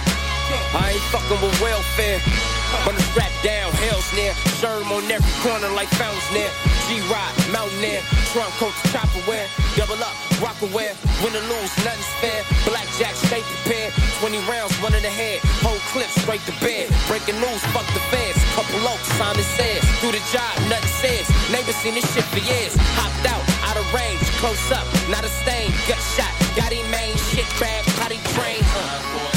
I 0.74 0.92
ain't 0.94 1.02
fucking 1.14 1.40
with 1.40 1.62
welfare. 1.62 2.20
When 2.86 2.96
the 2.96 3.04
strap 3.14 3.32
down, 3.44 3.72
hell's 3.84 4.08
near. 4.14 4.34
Sherm 4.60 4.90
on 4.92 5.04
every 5.12 5.36
corner 5.44 5.70
like 5.76 5.90
fountains 6.00 6.26
near. 6.32 6.50
G-Rod, 6.88 7.32
Mountaineer, 7.52 8.02
trunk 8.32 8.52
coat 8.60 8.74
to 8.74 8.84
chopper 8.92 9.24
wear. 9.28 9.48
Double 9.76 10.00
up, 10.04 10.16
rock 10.44 10.60
aware. 10.62 10.96
Win 11.24 11.36
or 11.36 11.46
lose, 11.48 11.72
nothing's 11.84 12.12
fair. 12.20 12.44
Blackjack, 12.68 13.16
stay 13.16 13.44
prepared. 13.44 13.94
20 14.20 14.40
rounds, 14.50 14.76
one 14.84 14.94
in 14.96 15.04
the 15.04 15.14
head. 15.14 15.40
Whole 15.64 15.80
clip 15.96 16.10
straight 16.12 16.44
to 16.48 16.54
bed. 16.60 16.92
Breaking 17.08 17.40
news, 17.40 17.64
fuck 17.72 17.88
the 17.96 18.04
feds. 18.12 18.40
Couple 18.56 18.84
oaks, 18.88 19.08
Simon 19.16 19.46
says. 19.56 19.82
Do 20.04 20.12
the 20.12 20.24
job, 20.32 20.52
nothing 20.68 20.96
says. 21.00 21.26
Neighbor 21.52 21.76
seen 21.80 21.96
this 21.96 22.08
shit 22.12 22.26
for 22.28 22.44
years. 22.44 22.76
Hopped 23.00 23.24
out, 23.28 23.44
out 23.68 23.78
of 23.80 23.88
range, 23.94 24.20
close 24.42 24.60
up, 24.72 24.88
not 25.08 25.24
a 25.24 25.32
stain. 25.44 25.72
Gut 25.88 26.02
shot, 26.16 26.34
got 26.56 26.72
him 26.72 26.84
main, 26.92 27.16
shit 27.32 27.48
bag, 27.60 27.84
potty 27.96 28.20
train. 28.36 28.60
Uh. 28.76 29.31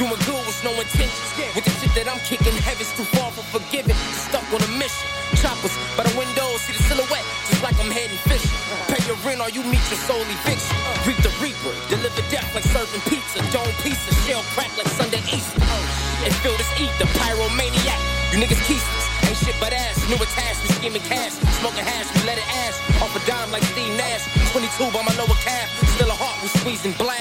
Doing 0.00 0.16
good 0.24 0.40
with 0.48 0.56
no 0.64 0.72
intentions. 0.80 1.28
With 1.52 1.68
the 1.68 1.74
shit 1.76 1.92
that 1.92 2.08
I'm 2.08 2.16
kicking, 2.24 2.56
heaven's 2.64 2.88
too 2.96 3.04
far 3.12 3.28
for 3.36 3.44
forgiving. 3.52 3.92
Stuck 4.16 4.48
on 4.48 4.64
a 4.64 4.70
mission. 4.80 5.04
Choppers 5.36 5.76
by 5.92 6.08
the 6.08 6.14
windows, 6.16 6.64
see 6.64 6.72
the 6.72 6.82
silhouette, 6.88 7.26
just 7.52 7.60
like 7.60 7.76
I'm 7.76 7.92
heading 7.92 8.16
fishing. 8.24 8.48
Pay 8.88 9.04
your 9.04 9.20
rent 9.28 9.44
or 9.44 9.52
you 9.52 9.60
meet 9.68 9.84
your 9.92 10.00
soul 10.08 10.24
eviction. 10.24 10.72
Reap 11.04 11.20
the 11.20 11.28
reaper, 11.44 11.72
deliver 11.92 12.24
death 12.32 12.48
like 12.56 12.64
serving 12.72 13.04
pizza. 13.12 13.44
Dome 13.52 13.68
pizza, 13.84 14.08
shell 14.24 14.40
crack 14.56 14.72
like 14.80 14.88
Sunday 14.96 15.20
Easter. 15.28 15.60
And 16.24 16.32
feel 16.40 16.56
this 16.56 16.72
ether, 16.80 17.08
pyromaniac. 17.20 18.00
You 18.32 18.40
niggas 18.40 18.62
keisters, 18.64 19.06
ain't 19.28 19.36
shit 19.36 19.56
but 19.60 19.76
ass. 19.76 20.00
New 20.08 20.16
attachment, 20.16 20.80
scheming 20.80 21.04
cash. 21.04 21.36
Smoking 21.60 21.84
hash, 21.84 22.08
we 22.16 22.24
let 22.24 22.40
it 22.40 22.48
ash. 22.64 22.76
Off 23.04 23.12
a 23.12 23.20
dime 23.28 23.52
like 23.52 23.64
Steve 23.76 23.92
Nash. 24.00 24.24
22 24.56 24.96
by 24.96 25.04
my 25.04 25.12
lower 25.20 25.36
calf. 25.44 25.68
Still 25.92 26.08
a 26.08 26.16
heart, 26.16 26.40
we 26.40 26.48
squeezing 26.48 26.96
blast. 26.96 27.19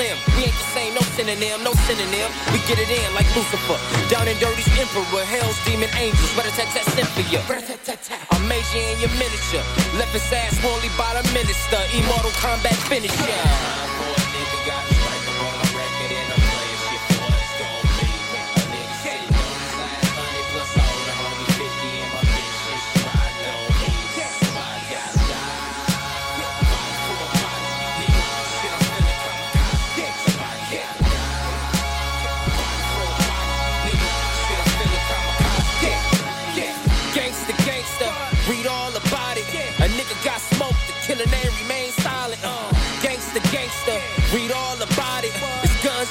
Slim. 0.00 0.16
We 0.36 0.48
ain't 0.48 0.56
the 0.56 0.68
same, 0.72 0.94
no 0.94 1.02
synonym, 1.16 1.62
no 1.62 1.72
synonym. 1.84 2.28
We 2.52 2.58
get 2.64 2.78
it 2.80 2.88
in 2.88 3.08
like 3.14 3.28
Lucifer. 3.36 3.76
Down 4.08 4.28
and 4.28 4.38
dirty's 4.40 4.68
emperor, 4.78 5.24
hell's 5.24 5.58
demon 5.64 5.90
angels. 5.96 6.32
Better 6.34 6.50
tat 6.56 6.68
tat 6.72 6.86
Cynthia. 6.96 7.40
I'm 8.32 8.48
major 8.48 8.80
in 8.80 8.96
your 9.00 9.12
miniature. 9.20 9.64
Left 10.00 10.12
his 10.12 10.32
ass 10.32 10.56
holy 10.64 10.88
by 10.96 11.12
the 11.20 11.24
minister. 11.36 11.80
Immortal 11.92 12.32
combat 12.40 12.76
finisher. 12.88 14.19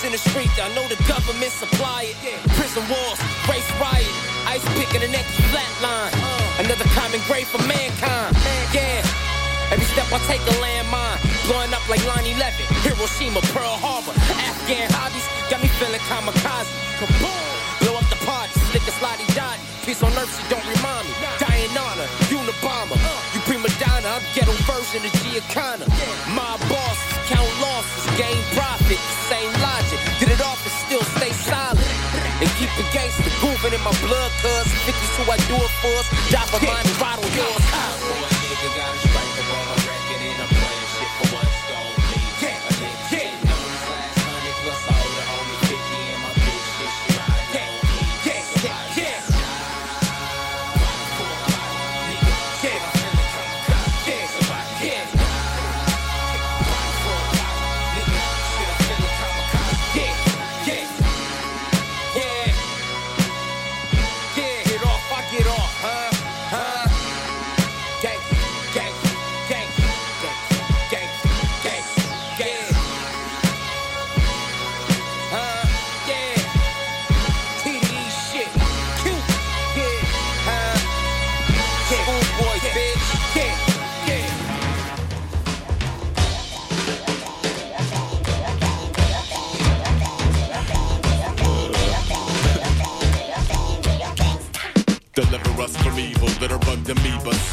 In 0.10 0.18
the 0.18 0.26
street, 0.34 0.50
I 0.58 0.74
know 0.74 0.82
the 0.90 0.98
government 1.06 1.54
supply 1.54 2.10
it. 2.10 2.42
Prison 2.58 2.82
walls, 2.90 3.22
race 3.46 3.70
riot, 3.78 4.10
ice 4.50 4.66
picking 4.74 5.06
the 5.06 5.12
next 5.14 5.30
flatline. 5.54 6.10
Another 6.58 6.90
common 6.98 7.22
grave 7.30 7.46
for 7.46 7.62
mankind. 7.70 8.34
Yeah. 8.74 9.06
Every 9.70 9.86
step 9.86 10.10
I 10.10 10.18
take 10.26 10.42
a 10.50 10.56
landmine, 10.58 11.22
blowing 11.46 11.70
up 11.78 11.86
like 11.86 12.02
9-11, 12.26 12.42
Hiroshima, 12.82 13.38
Pearl 13.54 13.78
Harbor, 13.78 14.18
Afghan 14.50 14.90
hobbies, 14.98 15.30
got 15.46 15.62
me 15.62 15.70
feeling 15.78 16.02
kamikaze. 16.10 16.74
Kaboom! 16.98 17.46
Blow 17.86 17.94
up 17.94 18.10
the 18.10 18.18
party, 18.26 18.50
slick 18.74 18.82
a 18.90 18.94
slotty 18.98 19.30
dotty. 19.38 19.62
Peace 19.86 20.02
on 20.02 20.10
earth, 20.18 20.34
she 20.34 20.42
don't 20.50 20.66
remind 20.74 21.06
me. 21.06 21.14
Dying 21.38 21.70
honor, 21.78 22.10
Unabomber. 22.34 22.98
You 23.38 23.46
prima 23.46 23.70
donna, 23.78 24.18
Rose 24.90 24.90
and 24.98 25.06
the 25.06 25.14
Giancana. 25.22 25.86
My 26.34 26.58
bosses 26.66 27.20
count 27.30 27.50
losses, 27.62 28.06
gain 28.18 28.42
profit, 28.58 28.98
same 29.30 29.59
gangster 32.94 33.30
grooving 33.40 33.74
in 33.74 33.82
my 33.82 33.94
blood, 34.02 34.32
cuz 34.42 34.68
50's 34.86 35.16
who 35.18 35.32
I 35.32 35.38
do 35.48 35.56
it 35.56 35.74
for 35.82 35.94
us. 36.00 36.08
Drop 36.30 36.50
a 36.54 36.66
mine 36.66 36.86
and 36.86 37.00
bottle 37.00 37.30
yours. 37.36 38.29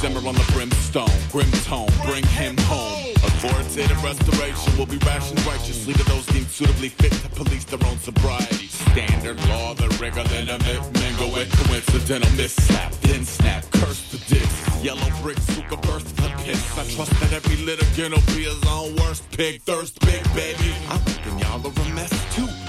Simmer 0.00 0.28
on 0.28 0.34
the 0.34 0.44
brimstone, 0.52 1.08
grim 1.32 1.50
tone, 1.64 1.88
bring 2.04 2.22
him 2.26 2.54
home. 2.68 3.14
Authoritative 3.24 4.02
restoration 4.04 4.76
will 4.76 4.84
be 4.84 4.98
rationed 4.98 5.44
righteously 5.46 5.94
to 5.94 6.04
those 6.04 6.26
deemed 6.26 6.48
suitably 6.48 6.90
fit 6.90 7.12
to 7.12 7.28
police 7.30 7.64
their 7.64 7.82
own 7.88 7.96
sobriety. 7.98 8.66
Standard 8.66 9.42
law, 9.48 9.72
the 9.72 9.88
rigor, 9.98 10.22
then 10.24 10.50
omit, 10.50 10.82
mingle 11.00 11.32
with 11.32 11.50
coincidental 11.64 12.30
mishap. 12.36 12.92
Then 13.00 13.24
snap, 13.24 13.64
curse 13.70 14.12
the 14.12 14.18
dicks. 14.34 14.84
Yellow 14.84 15.10
bricks, 15.22 15.42
suka 15.54 15.78
burst 15.78 16.14
the 16.16 16.28
piss. 16.44 16.78
I 16.78 16.84
trust 16.94 17.18
that 17.20 17.32
every 17.32 17.56
litigant 17.64 18.14
will 18.14 18.36
be 18.36 18.44
his 18.44 18.62
own 18.66 18.96
worst 18.96 19.30
pig. 19.30 19.62
Thirst 19.62 19.98
big, 20.00 20.22
baby. 20.34 20.74
I 20.90 21.00
reckon 21.06 21.38
y'all 21.38 21.66
are 21.66 21.72
a 21.72 21.94
mess 21.94 22.12
too. 22.34 22.65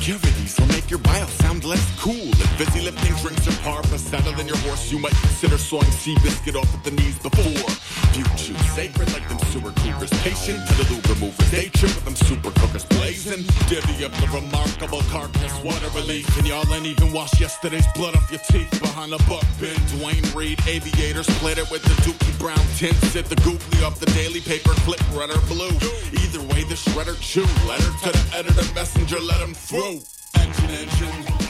With 0.00 0.58
will 0.58 0.66
make 0.68 0.90
your 0.90 0.98
bio 1.00 1.26
sound 1.26 1.62
less 1.62 1.84
cool. 2.00 2.14
If 2.16 2.58
busy 2.58 2.80
lifting 2.80 3.14
drinks 3.20 3.46
are 3.46 3.62
par 3.62 3.82
for 3.82 3.98
saddle 3.98 4.32
than 4.32 4.48
your 4.48 4.56
horse, 4.64 4.90
you 4.90 4.98
might 4.98 5.12
consider 5.12 5.58
sawing 5.58 5.92
Seabiscuit 5.92 6.56
off 6.56 6.74
at 6.74 6.82
the 6.82 6.90
knees 6.90 7.18
before. 7.18 7.68
View 8.16 8.24
choose 8.34 8.58
sacred 8.72 9.12
like 9.12 9.28
them 9.28 9.38
sewer 9.52 9.70
cougars. 9.70 10.10
Patient 10.24 10.66
to 10.66 10.74
the 10.82 10.94
lube 10.94 11.06
removers. 11.06 11.50
They 11.50 11.68
trip 11.68 11.94
with 11.94 12.04
them 12.06 12.16
super 12.16 12.50
cookers 12.58 12.86
blazing. 12.86 13.44
Divvy 13.68 14.04
up 14.04 14.12
the 14.12 14.26
remarkable 14.32 15.02
carcass 15.12 15.52
water 15.62 15.90
relief. 15.94 16.26
And 16.38 16.48
y'all 16.48 16.66
ain't 16.72 16.86
even 16.86 17.12
wash 17.12 17.38
yesterday's 17.38 17.86
blood 17.94 18.16
off 18.16 18.30
your 18.30 18.40
teeth 18.50 18.70
behind 18.80 19.12
a 19.12 19.18
buck 19.28 19.44
bin. 19.60 19.78
Duane 19.92 20.24
Reade, 20.34 20.60
aviators, 20.66 21.26
split 21.26 21.58
it 21.58 21.70
with 21.70 21.82
the 21.82 21.94
Dookie 22.02 22.38
Brown 22.38 22.64
tint. 22.76 22.96
Sit 23.12 23.26
the 23.26 23.36
googly 23.44 23.84
off 23.84 24.00
the 24.00 24.10
daily 24.16 24.40
paper 24.40 24.72
clip, 24.88 25.00
red 25.12 25.30
or 25.30 25.40
blue. 25.46 25.76
Either 26.24 26.40
way, 26.50 26.64
the 26.64 26.74
shredder 26.74 27.20
chew. 27.20 27.46
Letter 27.68 27.92
to 28.04 28.10
the 28.10 28.24
editor, 28.34 28.66
messenger, 28.74 29.20
let 29.20 29.40
him 29.40 29.54
through. 29.54 29.99
Engine, 30.34 30.70
engine. 30.70 31.40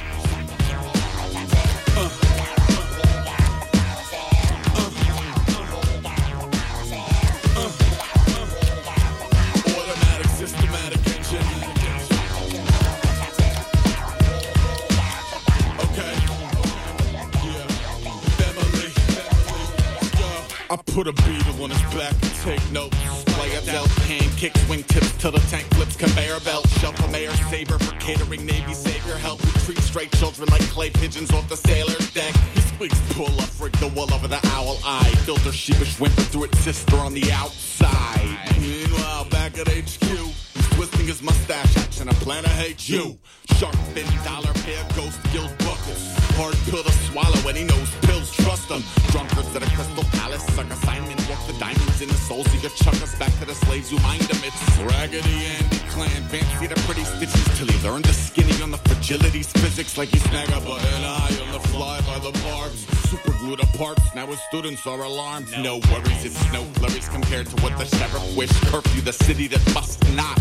I 20.70 20.76
put 20.76 21.08
a 21.08 21.12
beetle 21.12 21.64
on 21.64 21.70
his 21.70 21.82
back 21.92 22.12
and 22.12 22.34
take 22.44 22.70
notes. 22.70 22.96
Play 23.34 23.56
a 23.56 23.60
Del 23.62 23.86
Kane, 24.06 24.30
kick 24.36 24.56
swing 24.58 24.84
tips 24.84 25.10
to 25.16 25.32
the 25.32 25.40
tank 25.50 25.66
flips, 25.74 25.96
conveyor 25.96 26.38
belt, 26.44 26.68
shelf 26.78 26.96
a 27.04 27.08
mayor 27.08 27.32
saver 27.50 27.76
for 27.76 27.92
catering 27.96 28.46
Navy 28.46 28.72
savior. 28.74 29.16
Help 29.16 29.42
retrieve 29.42 29.82
stray 29.82 30.06
children 30.06 30.48
like 30.48 30.62
clay 30.70 30.88
pigeons 30.90 31.32
off 31.32 31.48
the 31.48 31.56
sailor's 31.56 32.14
deck. 32.14 32.32
He 32.54 32.60
squeaks 32.60 33.00
pull 33.14 33.34
up, 33.40 33.48
freak 33.48 33.72
the 33.80 33.88
wool 33.88 34.14
over 34.14 34.28
the 34.28 34.38
owl 34.54 34.78
eye. 34.84 35.12
Filter 35.24 35.50
sheepish 35.50 35.98
whimper 35.98 36.22
through 36.22 36.44
its 36.44 36.60
sister 36.60 36.96
on 36.98 37.14
the 37.14 37.32
outside. 37.32 38.38
Meanwhile, 38.60 39.24
back 39.24 39.58
at 39.58 39.66
HQ, 39.66 40.04
he's 40.06 40.68
twisting 40.76 41.08
his 41.08 41.20
mustache, 41.20 41.76
action 41.78 42.08
a 42.08 42.14
plan 42.22 42.44
to 42.44 42.48
hate 42.48 42.88
you. 42.88 43.18
Shark 43.56 43.74
fin 43.92 44.06
dollar 44.24 44.52
pair, 44.62 44.86
ghost 44.94 45.18
guild 45.32 45.50
buckles. 45.58 46.19
Hard 46.40 46.56
pill 46.72 46.82
to 46.82 46.92
swallow, 47.04 47.36
and 47.52 47.58
he 47.58 47.64
knows 47.64 47.90
pills 48.00 48.32
trust 48.32 48.72
him. 48.72 48.80
Drunkards 49.12 49.54
at 49.54 49.60
a 49.62 49.68
crystal 49.76 50.04
palace, 50.16 50.42
suck 50.56 50.64
assignment, 50.72 51.20
walk 51.28 51.44
the 51.46 51.52
diamonds 51.60 52.00
in 52.00 52.08
the 52.08 52.14
souls 52.14 52.46
of 52.46 52.62
your 52.62 52.72
chuckers 52.80 53.14
back 53.16 53.28
to 53.40 53.44
the 53.44 53.54
slaves 53.54 53.90
who 53.90 53.98
mind 54.00 54.24
him. 54.24 54.40
It's 54.40 54.56
Raggedy 54.80 55.44
Andy 55.60 55.78
Clan, 55.92 56.22
fancy 56.32 56.66
the 56.66 56.80
pretty 56.88 57.04
stitches 57.04 57.44
till 57.58 57.68
he 57.68 57.76
learned 57.86 58.06
the 58.06 58.14
skinny 58.14 58.56
on 58.62 58.70
the 58.70 58.78
fragilities. 58.88 59.52
Physics 59.60 59.98
like 59.98 60.08
he 60.08 60.18
snag 60.18 60.48
a 60.48 60.60
button 60.64 61.04
eye 61.04 61.36
on 61.44 61.52
the 61.52 61.60
fly 61.68 62.00
by 62.08 62.18
the 62.18 62.32
barbs. 62.40 62.88
Super 63.10 63.36
glued 63.36 63.60
apart, 63.60 63.98
now 64.14 64.24
his 64.24 64.40
students 64.48 64.86
are 64.86 65.02
alarmed. 65.02 65.52
No 65.60 65.76
worries, 65.92 66.24
it's 66.24 66.40
no 66.54 66.64
flurries 66.80 67.08
compared 67.10 67.48
to 67.48 67.56
what 67.62 67.76
the 67.76 67.84
sheriff 67.84 68.24
wished. 68.34 68.56
Curfew, 68.72 69.02
the 69.02 69.12
city 69.12 69.46
that 69.48 69.60
must 69.74 70.00
not 70.16 70.40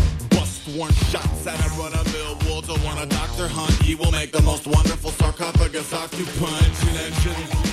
bust 0.64 0.78
one 0.78 0.92
shots 0.92 1.46
at 1.46 1.58
a 1.58 1.68
run 1.80 1.92
of 1.94 2.12
mill 2.12 2.36
Walter 2.50 2.72
want 2.84 3.02
a 3.02 3.06
doctor 3.06 3.48
hunt. 3.48 3.72
He 3.82 3.94
will 3.94 4.10
make 4.10 4.32
the 4.32 4.42
most 4.42 4.66
wonderful 4.66 5.10
sarcophagus 5.10 5.92
occupant. 5.92 6.50
Engine, 7.04 7.69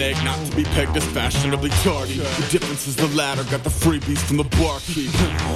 egg, 0.00 0.16
not 0.24 0.38
to 0.46 0.56
be 0.56 0.64
pegged 0.64 0.96
as 0.96 1.04
fashionably 1.06 1.70
tardy. 1.82 2.18
The 2.18 2.48
difference 2.50 2.86
is 2.86 2.96
the 2.96 3.08
latter 3.08 3.44
got 3.44 3.64
the 3.64 3.70
freebies 3.70 4.18
from 4.18 4.36
the 4.36 4.44
barkeep. 4.44 5.12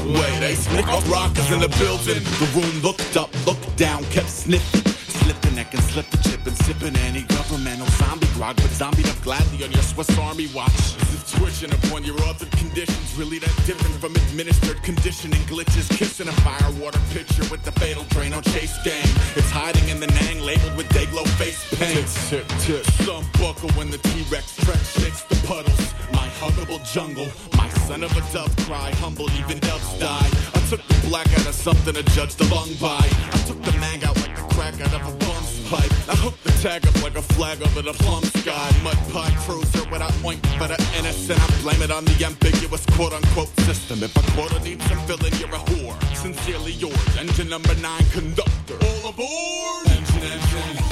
Wait, 0.06 0.42
Ace 0.42 0.70
Nick 0.72 0.86
Rock 0.86 1.36
is 1.38 1.50
in 1.50 1.60
the 1.60 1.68
building. 1.78 2.22
The 2.22 2.48
room 2.54 2.82
looked 2.82 3.16
up, 3.16 3.30
looked 3.46 3.76
down, 3.76 4.04
kept 4.04 4.28
sniffing. 4.28 5.01
Slip 5.22 5.40
the 5.40 5.50
neck 5.52 5.72
and 5.74 5.82
slip 5.84 6.10
the 6.10 6.18
chip 6.28 6.46
and 6.46 6.56
sipping 6.58 6.96
any 7.06 7.22
governmental 7.22 7.86
zombie 7.98 8.26
grog, 8.34 8.56
but 8.56 8.70
zombied 8.70 9.08
up 9.08 9.20
gladly 9.22 9.64
on 9.64 9.70
your 9.70 9.82
Swiss 9.82 10.10
Army 10.18 10.48
watch. 10.54 10.96
If 11.14 11.22
twitching 11.38 11.72
upon 11.72 12.04
your 12.04 12.16
authored 12.26 12.50
conditions 12.58 13.14
really 13.16 13.38
that 13.38 13.54
different 13.66 13.94
from 13.96 14.14
administered 14.16 14.82
conditioning 14.82 15.40
glitches. 15.42 15.88
Kissing 15.96 16.28
a 16.28 16.32
firewater 16.42 17.00
pitcher 17.12 17.44
with 17.50 17.62
the 17.62 17.72
fatal 17.72 18.04
drain 18.10 18.32
on 18.32 18.42
chase 18.42 18.76
game. 18.82 19.10
It's 19.36 19.50
hiding 19.50 19.88
in 19.88 20.00
the 20.00 20.08
Nang 20.08 20.40
labeled 20.40 20.76
with 20.76 20.88
Dayglow 20.88 21.26
face 21.38 21.62
paint. 21.78 22.06
Tip, 22.28 22.48
tip, 22.48 22.84
tip. 22.84 22.84
Some 23.06 23.24
buckle 23.38 23.70
when 23.78 23.90
the 23.90 23.98
T-Rex 23.98 24.66
Rex 24.66 25.00
shakes 25.00 25.22
the 25.22 25.36
puddles. 25.46 25.94
My 26.12 26.28
huggable 26.40 26.82
jungle, 26.92 27.28
my 27.56 27.68
son 27.92 28.02
of 28.04 28.16
a 28.16 28.32
dove 28.32 28.56
cry, 28.64 28.90
humble 29.04 29.28
even 29.32 29.58
doves 29.58 29.98
die. 29.98 30.30
I 30.54 30.60
took 30.70 30.82
the 30.88 31.08
black 31.08 31.28
out 31.38 31.46
of 31.46 31.54
something 31.54 31.94
to 31.94 32.02
judge 32.16 32.34
the 32.36 32.46
lung 32.54 32.72
by. 32.80 33.04
I 33.36 33.38
took 33.46 33.60
the 33.62 33.72
mag 33.84 34.02
out 34.04 34.16
like 34.16 34.34
the 34.34 34.44
crack 34.54 34.74
out 34.80 34.94
of 34.98 35.02
a 35.12 35.14
bum's 35.24 35.52
pipe. 35.68 35.92
I 36.08 36.16
hooked 36.24 36.42
the 36.42 36.52
tag 36.64 36.86
up 36.86 36.96
like 37.02 37.16
a 37.16 37.22
flag 37.34 37.60
over 37.60 37.82
the 37.82 37.92
plum 37.92 38.24
sky. 38.40 38.68
Mud 38.82 38.98
pie 39.12 39.34
cruiser 39.44 39.84
without 39.90 40.14
oink 40.28 40.40
for 40.58 40.68
the 40.72 40.80
innocent. 40.98 41.38
I 41.38 41.48
blame 41.60 41.82
it 41.82 41.90
on 41.90 42.04
the 42.06 42.16
ambiguous 42.24 42.84
quote 42.96 43.12
unquote 43.12 43.52
system. 43.68 44.02
If 44.02 44.16
a 44.16 44.24
quota 44.32 44.58
needs 44.64 44.84
some 44.88 45.00
filling, 45.06 45.34
you're 45.40 45.54
a 45.60 45.62
whore. 45.68 45.96
Sincerely 46.16 46.72
yours, 46.72 47.16
engine 47.18 47.50
number 47.50 47.74
nine 47.76 48.06
conductor. 48.12 48.76
All 48.88 49.10
aboard! 49.10 49.86
Engine, 49.88 50.32
engine. 50.32 50.91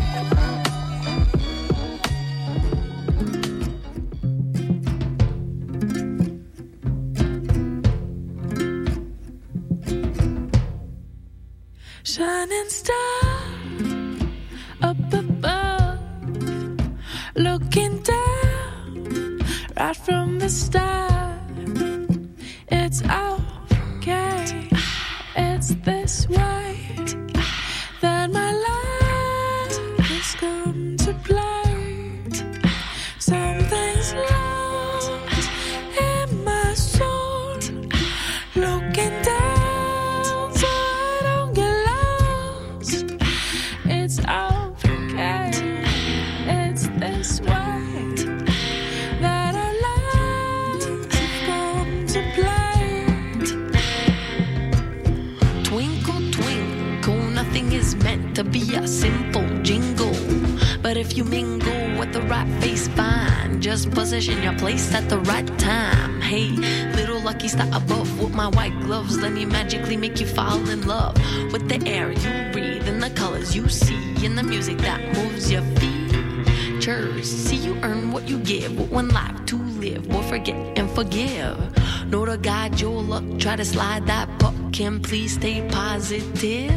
to 83.61 83.65
slide 83.65 84.07
that 84.07 84.27
book 84.39 84.79
and 84.79 85.03
please 85.03 85.33
stay 85.33 85.61
positive. 85.69 86.70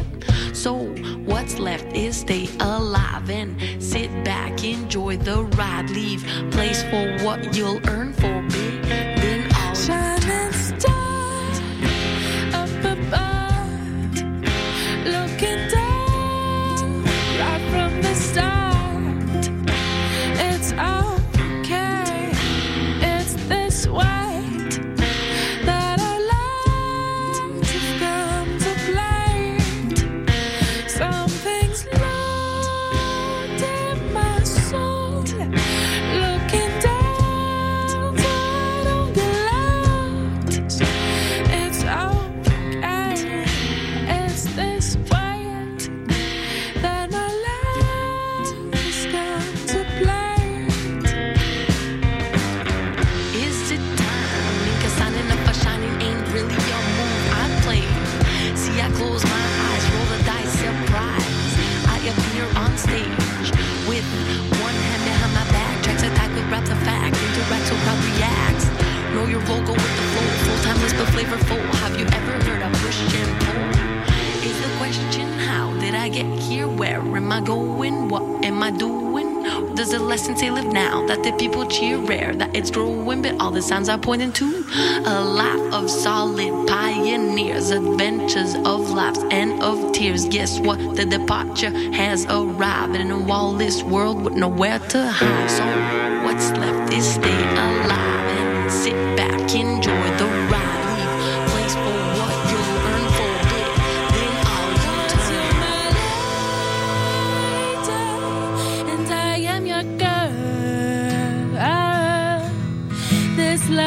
signs 83.85 83.89
are 83.89 84.01
pointing 84.01 84.31
to 84.31 84.65
a 85.05 85.21
life 85.21 85.73
of 85.73 85.89
solid 85.89 86.67
pioneers, 86.67 87.71
adventures 87.71 88.55
of 88.55 88.91
lives 88.91 89.23
and 89.31 89.61
of 89.61 89.91
tears. 89.93 90.25
Guess 90.25 90.59
what? 90.59 90.79
The 90.95 91.05
departure 91.05 91.71
has 91.91 92.25
arrived 92.25 92.95
in 92.95 93.11
a 93.11 93.53
this 93.57 93.83
world 93.83 94.23
with 94.23 94.33
nowhere 94.33 94.79
to 94.79 95.07
hide. 95.07 95.49
So 95.49 96.14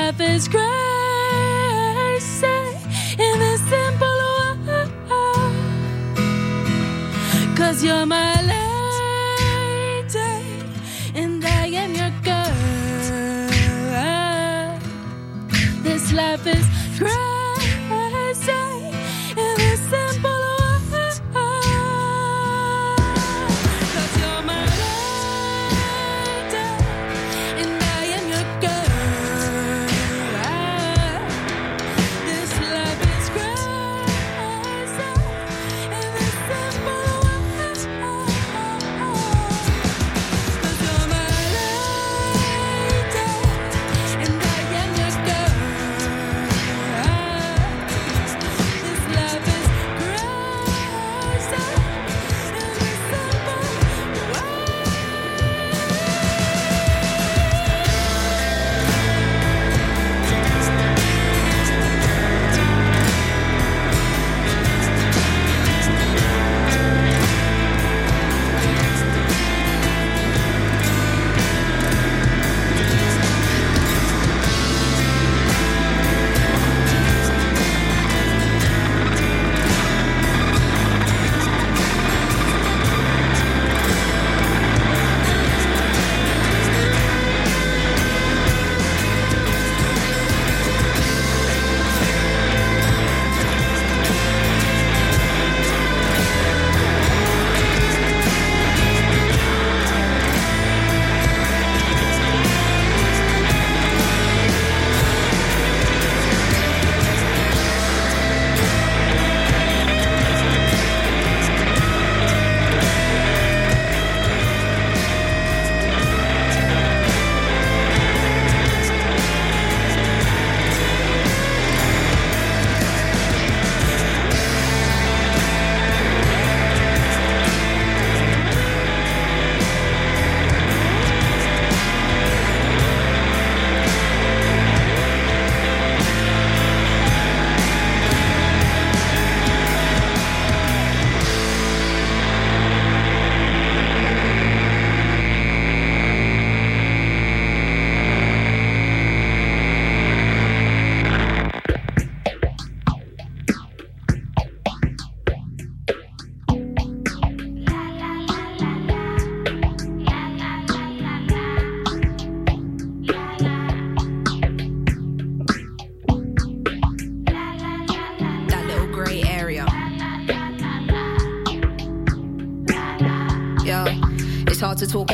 life 0.08 0.20
is 0.22 0.48
great. 0.48 0.87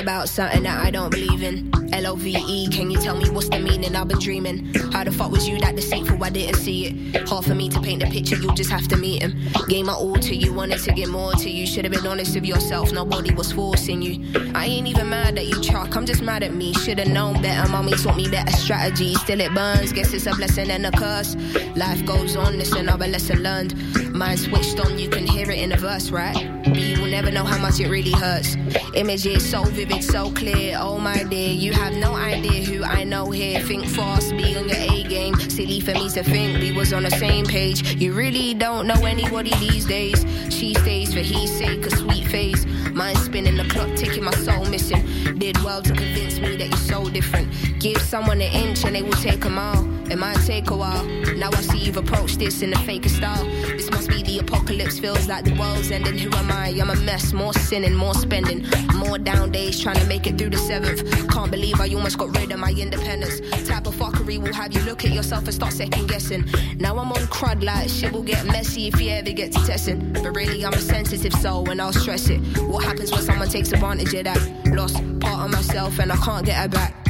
About 0.05 0.29
something 0.29 0.65
that 0.65 0.85
I 0.85 0.91
don't 0.91 1.09
believe 1.09 1.43
in. 1.43 1.73
L 1.95 2.07
O 2.09 2.15
V 2.15 2.37
E, 2.37 2.69
can 2.69 2.91
you 2.91 3.01
tell 3.01 3.17
me 3.17 3.31
what's 3.31 3.49
the 3.49 3.59
meaning? 3.59 3.97
I've 3.97 4.07
been 4.07 4.19
dreaming. 4.19 4.75
How 4.93 5.03
the 5.03 5.11
fuck 5.11 5.31
was 5.31 5.49
you 5.49 5.59
that 5.61 5.77
deceitful? 5.77 6.23
I 6.23 6.29
didn't 6.29 6.57
see 6.57 6.87
it. 6.87 7.27
Hard 7.27 7.47
for 7.47 7.55
me 7.55 7.71
to 7.71 7.81
paint 7.81 8.03
the 8.03 8.11
picture, 8.11 8.37
you'll 8.37 8.53
just 8.53 8.71
have 8.71 8.87
to 8.89 8.97
meet 8.99 9.23
him. 9.23 9.33
Gave 9.69 9.87
my 9.87 9.95
all 9.95 10.17
to 10.17 10.35
you, 10.35 10.53
wanted 10.53 10.81
to 10.81 10.93
get 10.93 11.09
more 11.09 11.33
to 11.33 11.49
you. 11.49 11.67
Should 11.67 11.87
have 11.87 11.93
been 11.93 12.07
honest 12.07 12.35
with 12.35 12.45
yourself, 12.45 12.93
nobody 12.93 13.33
was 13.33 13.51
forcing 13.53 14.03
you. 14.03 14.15
I 14.55 14.67
ain't 14.67 14.89
even 14.89 15.09
mad 15.09 15.39
at 15.39 15.47
you, 15.47 15.59
Chuck, 15.63 15.97
I'm 15.97 16.05
just 16.05 16.21
mad 16.21 16.43
at 16.43 16.53
me. 16.53 16.75
Should've 16.75 17.09
known 17.09 17.41
better, 17.41 17.67
mommy 17.71 17.93
taught 17.93 18.17
me 18.17 18.29
better 18.29 18.53
strategy. 18.53 19.15
Still 19.15 19.41
it 19.41 19.55
burns, 19.55 19.93
guess 19.93 20.13
it's 20.13 20.27
a 20.27 20.35
blessing 20.35 20.71
and 20.71 20.85
a 20.85 20.91
curse. 20.91 21.35
Life 21.77 22.05
goes 22.05 22.37
on, 22.37 22.61
it's 22.61 22.73
another 22.73 23.07
lesson 23.07 23.43
learned. 23.43 23.73
Mind 24.13 24.39
switched 24.39 24.79
on, 24.81 24.99
you 24.99 25.09
can 25.09 25.27
hear 25.27 25.51
it 25.51 25.59
in 25.59 25.73
a 25.73 25.77
verse, 25.79 26.11
right? 26.11 26.54
Never 27.15 27.31
know 27.31 27.45
how 27.45 27.59
much 27.59 27.79
it 27.79 27.89
really 27.89 28.11
hurts. 28.11 28.57
Images 28.95 29.49
so 29.49 29.63
vivid, 29.63 30.03
so 30.03 30.33
clear. 30.33 30.77
Oh 30.81 30.99
my 30.99 31.23
dear, 31.23 31.53
you 31.53 31.73
have 31.73 31.93
no 31.95 32.17
idea 32.17 32.65
who 32.65 32.83
I 32.83 33.05
know 33.05 33.31
here. 33.31 33.61
Think 33.61 33.87
fast, 33.87 34.37
be 34.37 34.57
on 34.57 34.69
your 34.69 34.79
A 34.79 35.05
game. 35.05 35.37
Silly 35.37 35.79
for 35.79 35.93
me 35.93 36.09
to 36.09 36.25
think 36.25 36.61
we 36.61 36.73
was 36.73 36.93
on 36.93 37.05
the 37.05 37.13
same 37.13 37.47
page. 37.47 37.95
You 38.03 38.15
really 38.15 38.53
don't 38.53 38.89
know 38.89 39.05
anybody 39.05 39.55
these 39.61 39.85
days. 39.85 40.27
She 40.51 40.75
stays 40.75 41.15
for 41.15 41.21
his 41.21 41.57
sake, 41.57 41.87
a 41.87 41.91
sweet 41.97 42.27
face. 42.27 42.67
Mind 42.91 43.17
spinning, 43.19 43.59
the 43.59 43.65
clock 43.69 43.95
ticking, 43.95 44.25
my 44.25 44.33
soul 44.33 44.65
missing. 44.65 45.39
Did 45.39 45.57
well 45.63 45.83
to 45.83 45.93
convince 45.93 46.41
me 46.41 46.57
that 46.57 46.67
you're 46.67 46.77
so 46.77 47.09
different. 47.09 47.49
Give 47.79 48.03
someone 48.03 48.41
an 48.41 48.53
inch 48.53 48.85
and 48.85 48.97
they 48.97 49.05
will 49.05 49.13
take 49.13 49.45
a 49.45 49.51
mile. 49.51 49.85
It 50.11 50.19
might 50.19 50.37
take 50.47 50.71
a 50.71 50.77
while. 50.77 51.05
Now 51.37 51.51
I 51.53 51.61
see 51.63 51.79
you've 51.79 51.97
approached 51.97 52.39
this 52.39 52.63
in 52.63 52.73
a 52.73 52.79
faker 52.81 53.09
style. 53.09 53.45
This 53.77 53.91
must 53.91 54.09
be 54.09 54.23
the 54.23 54.39
apocalypse. 54.39 54.99
Feels 54.99 55.27
like 55.29 55.45
the 55.45 55.55
world's 55.55 55.91
ending. 55.91 56.19
Who 56.19 56.31
am 56.37 56.51
I? 56.51 56.69
I'm 56.69 56.91
a 56.91 56.97
mess. 56.97 57.33
More 57.33 57.53
sinning, 57.53 57.95
more 57.95 58.15
spending, 58.15 58.67
more 58.95 59.19
down 59.19 59.51
days 59.51 59.81
trying 59.81 59.97
to 59.97 60.07
make 60.07 60.27
it 60.27 60.39
through 60.39 60.51
the 60.51 60.59
seventh. 60.59 61.03
Can't 61.29 61.51
believe 61.51 61.81
I 61.81 61.89
almost 61.95 62.19
got 62.19 62.37
rid 62.37 62.53
of 62.53 62.59
my 62.59 62.71
independence. 62.71 63.41
Type 63.67 63.87
of 63.87 63.95
fuckery 63.95 64.39
will 64.39 64.53
have 64.53 64.73
you 64.73 64.81
look 64.83 65.05
at 65.05 65.11
yourself 65.11 65.45
and 65.45 65.55
start 65.55 65.73
second 65.73 66.09
guessing. 66.09 66.45
Now 66.79 66.99
I'm 66.99 67.11
on 67.11 67.23
crud 67.29 67.63
like 67.63 67.89
shit 67.89 68.13
will 68.13 68.23
get 68.23 68.45
messy 68.47 68.89
if 68.89 69.01
you 69.01 69.11
ever 69.11 69.33
get 69.33 69.53
to 69.53 69.67
testing. 69.67 70.13
But 70.13 70.35
really, 70.37 70.65
I'm 70.65 70.75
a 70.75 70.79
sensitive 70.79 71.33
soul 71.35 71.69
and 71.71 71.81
I'll 71.81 71.93
stress 71.93 72.29
it. 72.29 72.41
What 72.63 72.85
happens 72.85 73.11
when 73.11 73.23
someone 73.23 73.49
takes 73.49 73.73
advantage 73.73 74.15
of 74.15 74.25
that? 74.25 74.41
Lost 74.67 74.97
part 75.21 75.45
of 75.45 75.51
myself 75.51 75.99
and 75.99 76.13
I 76.13 76.17
can't 76.17 76.45
get 76.45 76.57
her 76.57 76.69
back. 76.69 77.04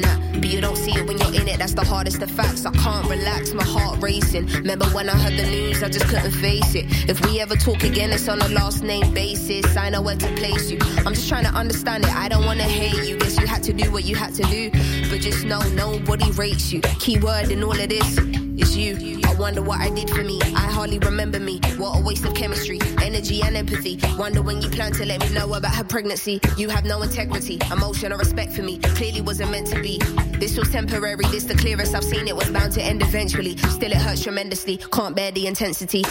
That. 0.00 0.40
But 0.40 0.48
you 0.48 0.60
don't 0.60 0.76
see 0.76 0.92
it 0.92 1.06
when 1.06 1.18
you're 1.18 1.34
in 1.40 1.46
it, 1.46 1.58
that's 1.58 1.74
the 1.74 1.84
hardest 1.84 2.22
of 2.22 2.30
facts. 2.30 2.64
I 2.64 2.72
can't 2.72 3.08
relax, 3.08 3.52
my 3.52 3.64
heart 3.64 4.02
racing. 4.02 4.46
Remember 4.46 4.86
when 4.86 5.08
I 5.08 5.12
heard 5.12 5.38
the 5.38 5.44
news, 5.44 5.82
I 5.82 5.88
just 5.88 6.06
couldn't 6.06 6.30
face 6.32 6.74
it. 6.74 6.86
If 7.08 7.24
we 7.26 7.40
ever 7.40 7.56
talk 7.56 7.84
again, 7.84 8.10
it's 8.10 8.28
on 8.28 8.40
a 8.40 8.48
last 8.48 8.82
name 8.82 9.12
basis. 9.12 9.76
I 9.76 9.90
know 9.90 10.00
where 10.00 10.16
to 10.16 10.26
place 10.34 10.70
you. 10.70 10.78
I'm 11.04 11.14
just 11.14 11.28
trying 11.28 11.44
to 11.44 11.50
understand 11.50 12.04
it. 12.04 12.14
I 12.14 12.28
don't 12.28 12.46
wanna 12.46 12.62
hate 12.62 13.08
you. 13.08 13.18
Guess 13.18 13.38
you 13.38 13.46
had 13.46 13.62
to 13.64 13.72
do 13.72 13.92
what 13.92 14.04
you 14.04 14.16
had 14.16 14.34
to 14.34 14.42
do. 14.44 14.70
But 15.10 15.20
just 15.20 15.44
know 15.44 15.60
nobody 15.74 16.30
rates 16.32 16.72
you. 16.72 16.80
Key 16.98 17.18
word 17.18 17.50
in 17.50 17.62
all 17.62 17.78
of 17.78 17.88
this 17.88 18.18
is 18.62 18.76
you. 18.76 19.20
I 19.24 19.34
wonder 19.34 19.60
what 19.60 19.80
I 19.80 19.90
did 19.90 20.08
for 20.08 20.22
me. 20.22 20.40
I 20.42 20.70
hardly 20.70 20.98
remember 20.98 21.40
me. 21.40 21.60
What 21.76 21.98
a 21.98 22.02
waste 22.02 22.24
of 22.24 22.34
chemistry, 22.34 22.78
energy, 23.02 23.42
and 23.42 23.56
empathy. 23.56 23.98
Wonder 24.16 24.40
when 24.42 24.62
you 24.62 24.70
plan 24.70 24.92
to 24.92 25.04
let 25.04 25.20
me 25.20 25.28
know 25.30 25.52
about 25.54 25.74
her 25.74 25.84
pregnancy. 25.84 26.40
You 26.56 26.68
have 26.70 26.84
no 26.84 27.02
integrity, 27.02 27.58
emotion, 27.70 28.12
or 28.12 28.18
respect 28.18 28.52
for 28.52 28.62
me. 28.62 28.78
Clearly 28.78 29.20
wasn't 29.20 29.50
meant 29.50 29.66
to 29.68 29.80
be. 29.82 29.98
This 30.38 30.56
was 30.56 30.70
temporary. 30.70 31.24
This 31.30 31.44
the 31.44 31.54
clearest 31.54 31.94
I've 31.94 32.04
seen. 32.04 32.28
It 32.28 32.36
was 32.36 32.50
bound 32.50 32.72
to 32.74 32.82
end 32.82 33.02
eventually. 33.02 33.56
Still, 33.56 33.92
it 33.92 33.98
hurts 33.98 34.22
tremendously. 34.22 34.76
Can't 34.76 35.16
bear 35.16 35.32
the 35.32 35.46
intensity. 35.46 36.04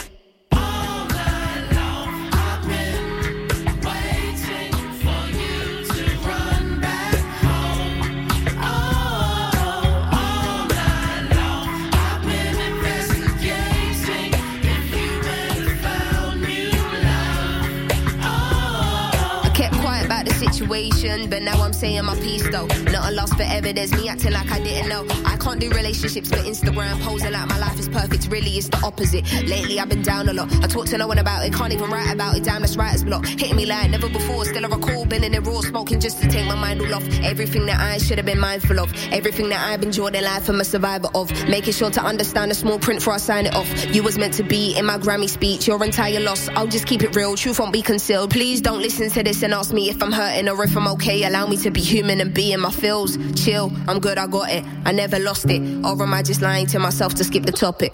But 21.31 21.41
now 21.41 21.63
I'm 21.63 21.71
saying 21.71 22.03
my 22.03 22.15
piece 22.15 22.47
though. 22.49 22.67
Not 22.91 23.09
a 23.09 23.11
loss 23.15 23.33
forever, 23.33 23.71
there's 23.71 23.93
me 23.93 24.09
acting 24.09 24.33
like 24.33 24.51
I 24.51 24.59
didn't 24.59 24.89
know. 24.89 25.05
I 25.25 25.37
can't 25.37 25.59
do 25.59 25.69
relationships 25.69 26.29
for 26.29 26.35
Instagram, 26.35 26.99
posing 27.01 27.31
like 27.31 27.47
my 27.47 27.57
life 27.57 27.79
is 27.79 27.87
perfect. 27.87 28.27
Really, 28.27 28.51
it's 28.57 28.67
the 28.67 28.77
opposite. 28.85 29.23
Lately, 29.47 29.79
I've 29.79 29.87
been 29.87 30.01
down 30.01 30.27
a 30.27 30.33
lot. 30.33 30.53
I 30.61 30.67
talk 30.67 30.87
to 30.87 30.97
no 30.97 31.07
one 31.07 31.19
about 31.19 31.45
it, 31.45 31.53
can't 31.53 31.71
even 31.71 31.89
write 31.89 32.13
about 32.13 32.35
it. 32.35 32.43
Damn, 32.43 32.61
that's 32.61 32.75
writer's 32.75 33.05
block. 33.05 33.25
Hitting 33.25 33.55
me 33.55 33.65
like 33.65 33.89
never 33.89 34.09
before, 34.09 34.43
still 34.43 34.65
I 34.65 34.67
recall. 34.67 35.05
Been 35.05 35.23
in 35.23 35.31
the 35.31 35.41
raw, 35.41 35.61
smoking 35.61 36.01
just 36.01 36.21
to 36.21 36.27
take 36.27 36.45
my 36.45 36.55
mind 36.55 36.81
all 36.81 36.95
off. 36.95 37.07
Everything 37.23 37.65
that 37.67 37.79
I 37.79 37.97
should 37.97 38.17
have 38.17 38.25
been 38.25 38.39
mindful 38.39 38.79
of. 38.81 38.91
Everything 39.13 39.47
that 39.49 39.65
I've 39.65 39.83
enjoyed 39.83 40.15
in 40.15 40.25
life, 40.25 40.49
I'm 40.49 40.59
a 40.59 40.65
survivor 40.65 41.07
of. 41.15 41.31
Making 41.47 41.73
sure 41.73 41.91
to 41.91 42.03
understand 42.03 42.51
the 42.51 42.55
small 42.55 42.77
print 42.77 42.99
before 42.99 43.13
I 43.13 43.17
sign 43.17 43.45
it 43.45 43.55
off. 43.55 43.69
You 43.95 44.03
was 44.03 44.17
meant 44.17 44.33
to 44.33 44.43
be 44.43 44.75
in 44.77 44.85
my 44.85 44.97
Grammy 44.97 45.29
speech, 45.29 45.65
your 45.65 45.81
entire 45.81 46.19
loss. 46.19 46.49
I'll 46.49 46.67
just 46.67 46.87
keep 46.87 47.03
it 47.03 47.15
real, 47.15 47.37
truth 47.37 47.59
won't 47.59 47.71
be 47.71 47.81
concealed. 47.81 48.31
Please 48.31 48.59
don't 48.59 48.81
listen 48.81 49.09
to 49.11 49.23
this 49.23 49.41
and 49.43 49.53
ask 49.53 49.71
me 49.71 49.89
if 49.89 50.03
I'm 50.03 50.11
hurting 50.11 50.49
or 50.49 50.61
if 50.63 50.75
I'm 50.75 50.87
okay. 50.89 51.20
Allow 51.23 51.47
me 51.47 51.57
to 51.57 51.71
be 51.71 51.81
human 51.81 52.19
and 52.21 52.33
be 52.33 52.51
in 52.51 52.59
my 52.59 52.71
feels. 52.71 53.17
Chill, 53.35 53.71
I'm 53.87 53.99
good, 53.99 54.17
I 54.17 54.27
got 54.27 54.49
it. 54.49 54.63
I 54.85 54.91
never 54.91 55.19
lost 55.19 55.49
it. 55.49 55.61
Or 55.85 56.01
am 56.01 56.13
I 56.13 56.21
just 56.23 56.41
lying 56.41 56.67
to 56.67 56.79
myself 56.79 57.13
to 57.15 57.23
skip 57.23 57.43
the 57.43 57.51
topic? 57.51 57.93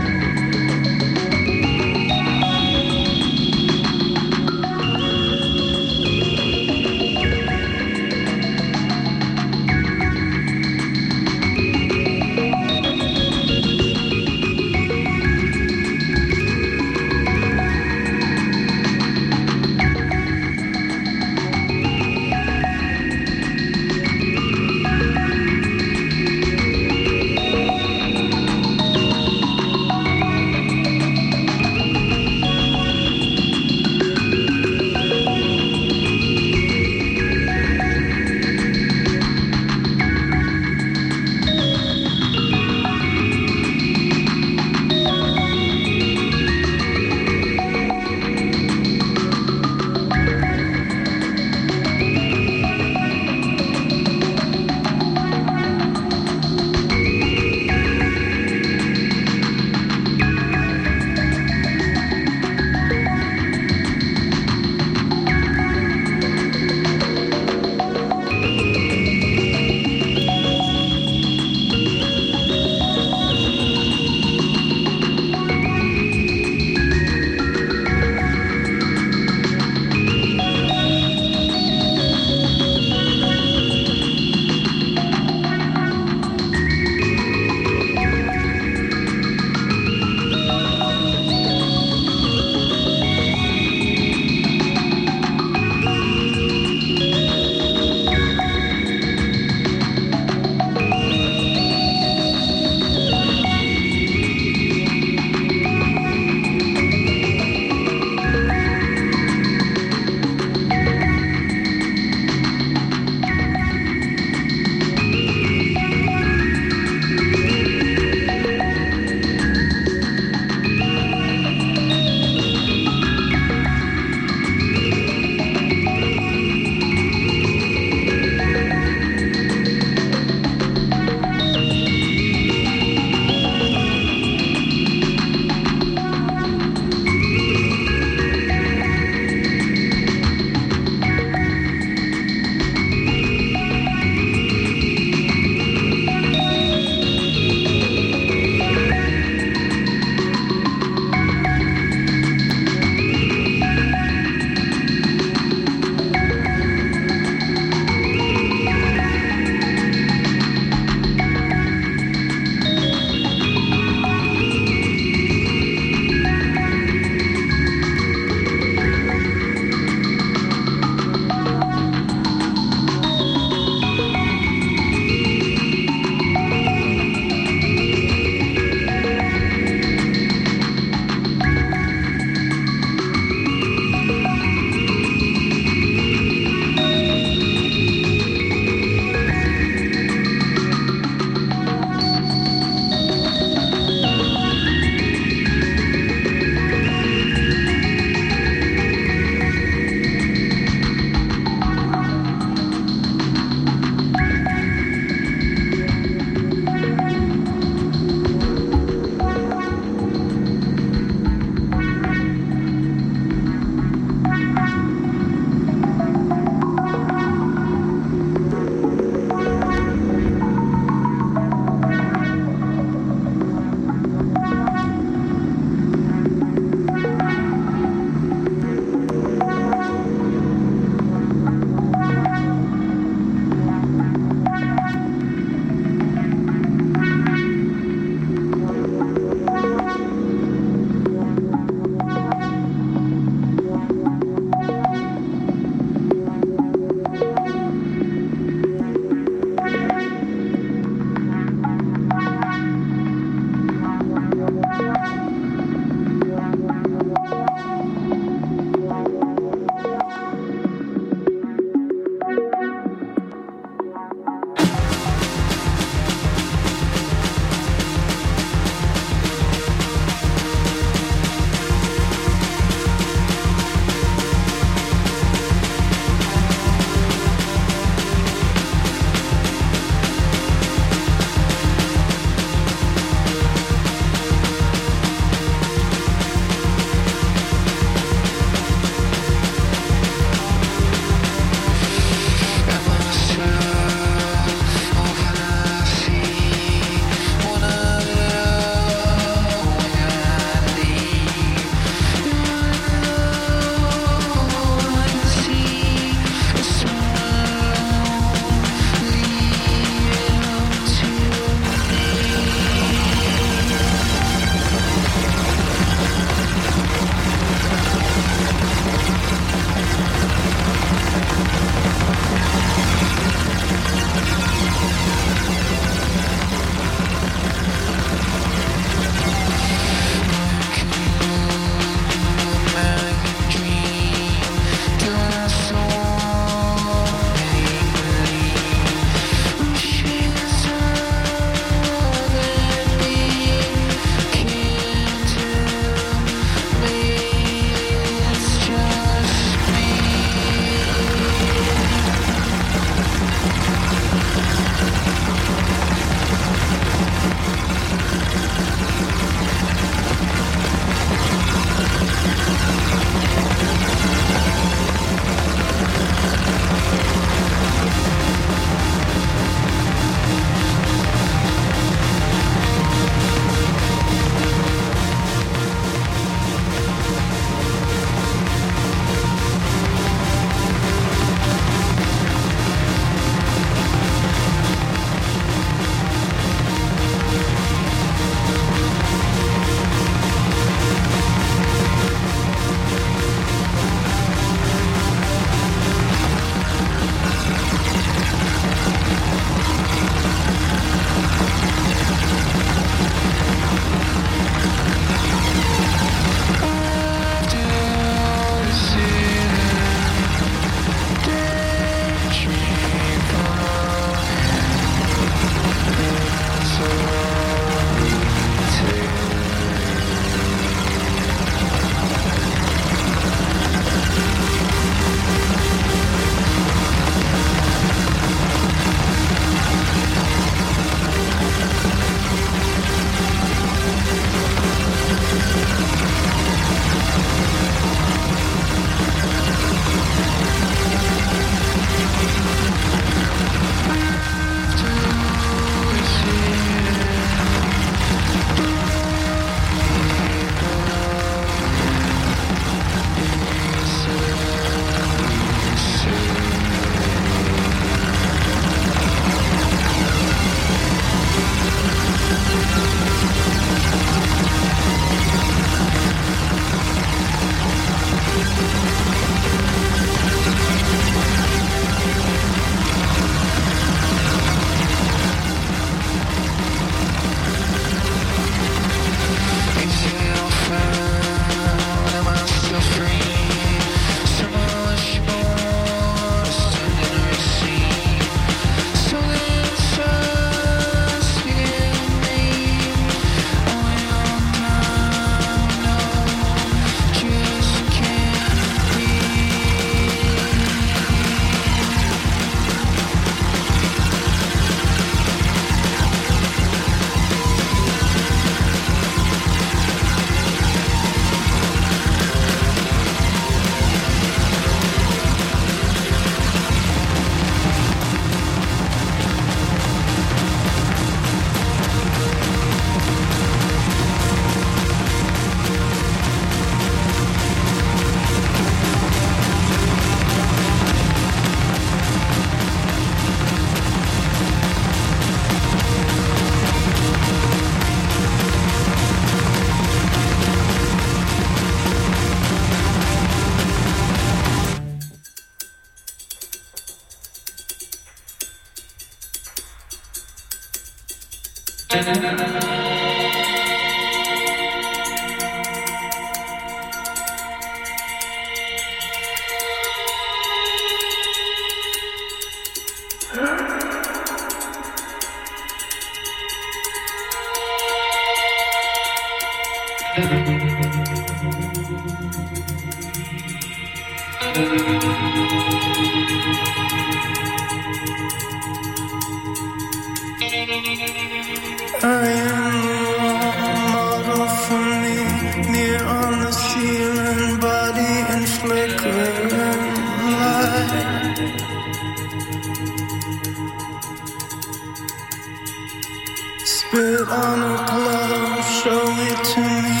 Spit 596.90 597.28
on 597.28 597.62
a 597.62 597.86
glove, 597.86 598.66
show 598.82 599.06
it 599.06 599.38
to 599.54 599.62
me, 599.84 600.00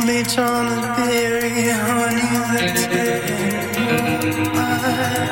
bleach 0.00 0.38
on 0.38 0.66
a 0.68 0.94
berry, 0.94 1.68
honey 1.68 2.30
that's 2.52 2.84
in 2.86 4.44
your 4.54 5.31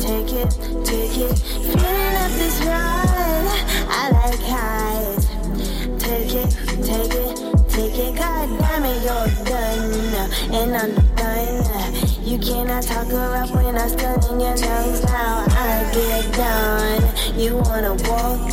take 0.00 0.32
it, 0.32 0.50
take 0.84 1.18
it. 1.18 1.38
Feeling 1.38 2.16
up 2.16 2.32
this 2.32 2.60
ride, 2.64 3.48
I 3.88 4.10
like 4.12 4.40
highs. 4.40 5.26
Take 5.98 6.34
it, 6.34 6.50
take 6.82 7.14
it, 7.14 7.68
take 7.68 7.98
it. 7.98 8.16
God 8.16 8.58
damn 8.58 8.84
it, 8.84 9.02
you're 9.04 9.44
done, 9.44 10.54
and 10.54 10.76
I'm 10.76 10.94
done. 11.16 12.24
You 12.24 12.38
cannot 12.38 12.82
talk 12.82 13.12
around 13.12 13.50
when 13.50 13.76
I'm 13.76 13.88
stunning 13.88 14.40
your 14.40 14.56
lungs. 14.56 15.04
Now 15.04 15.44
I 15.48 15.90
get 15.92 16.32
done. 16.34 17.38
You 17.38 17.56
wanna 17.56 17.94
walk, 18.08 18.50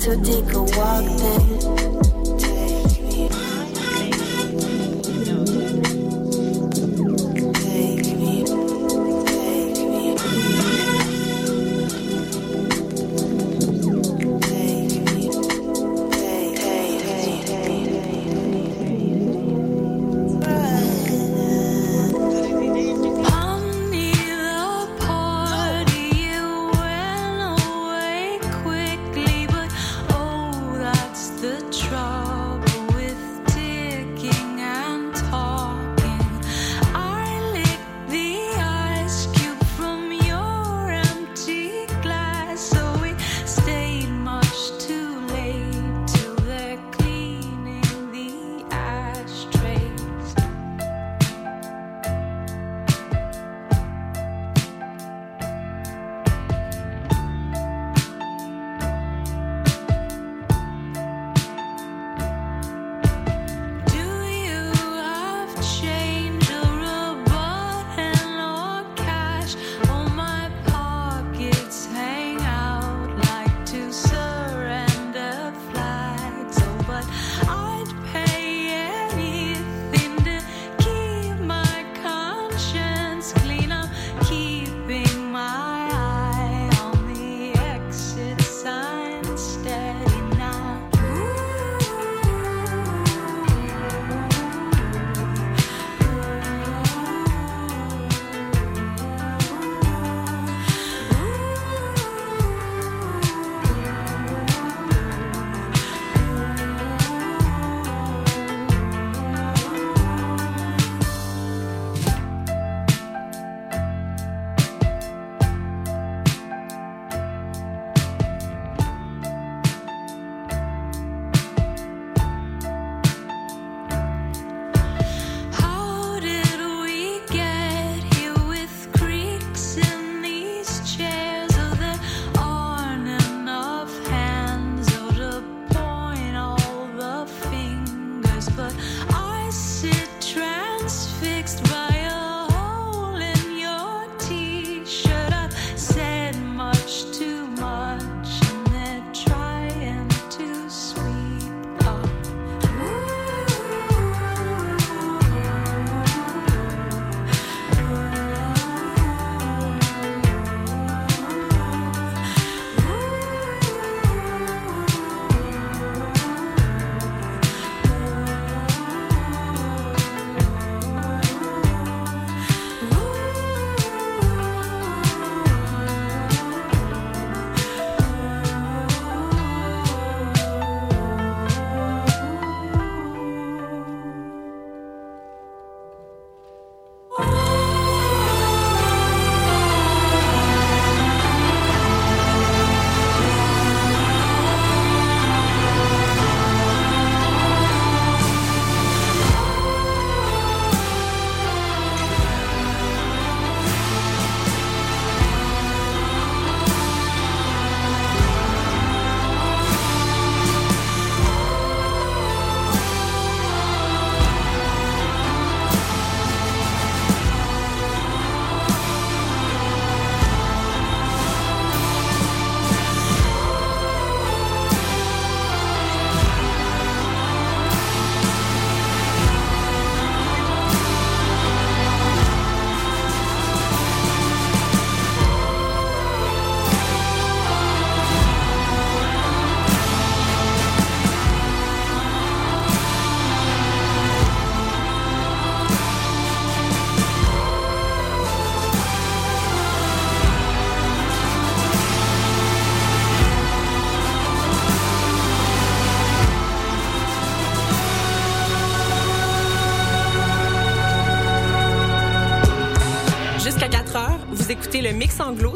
so 0.00 0.18
take 0.22 0.52
a 0.54 0.62
walk 0.62 1.04
then. 1.18 1.79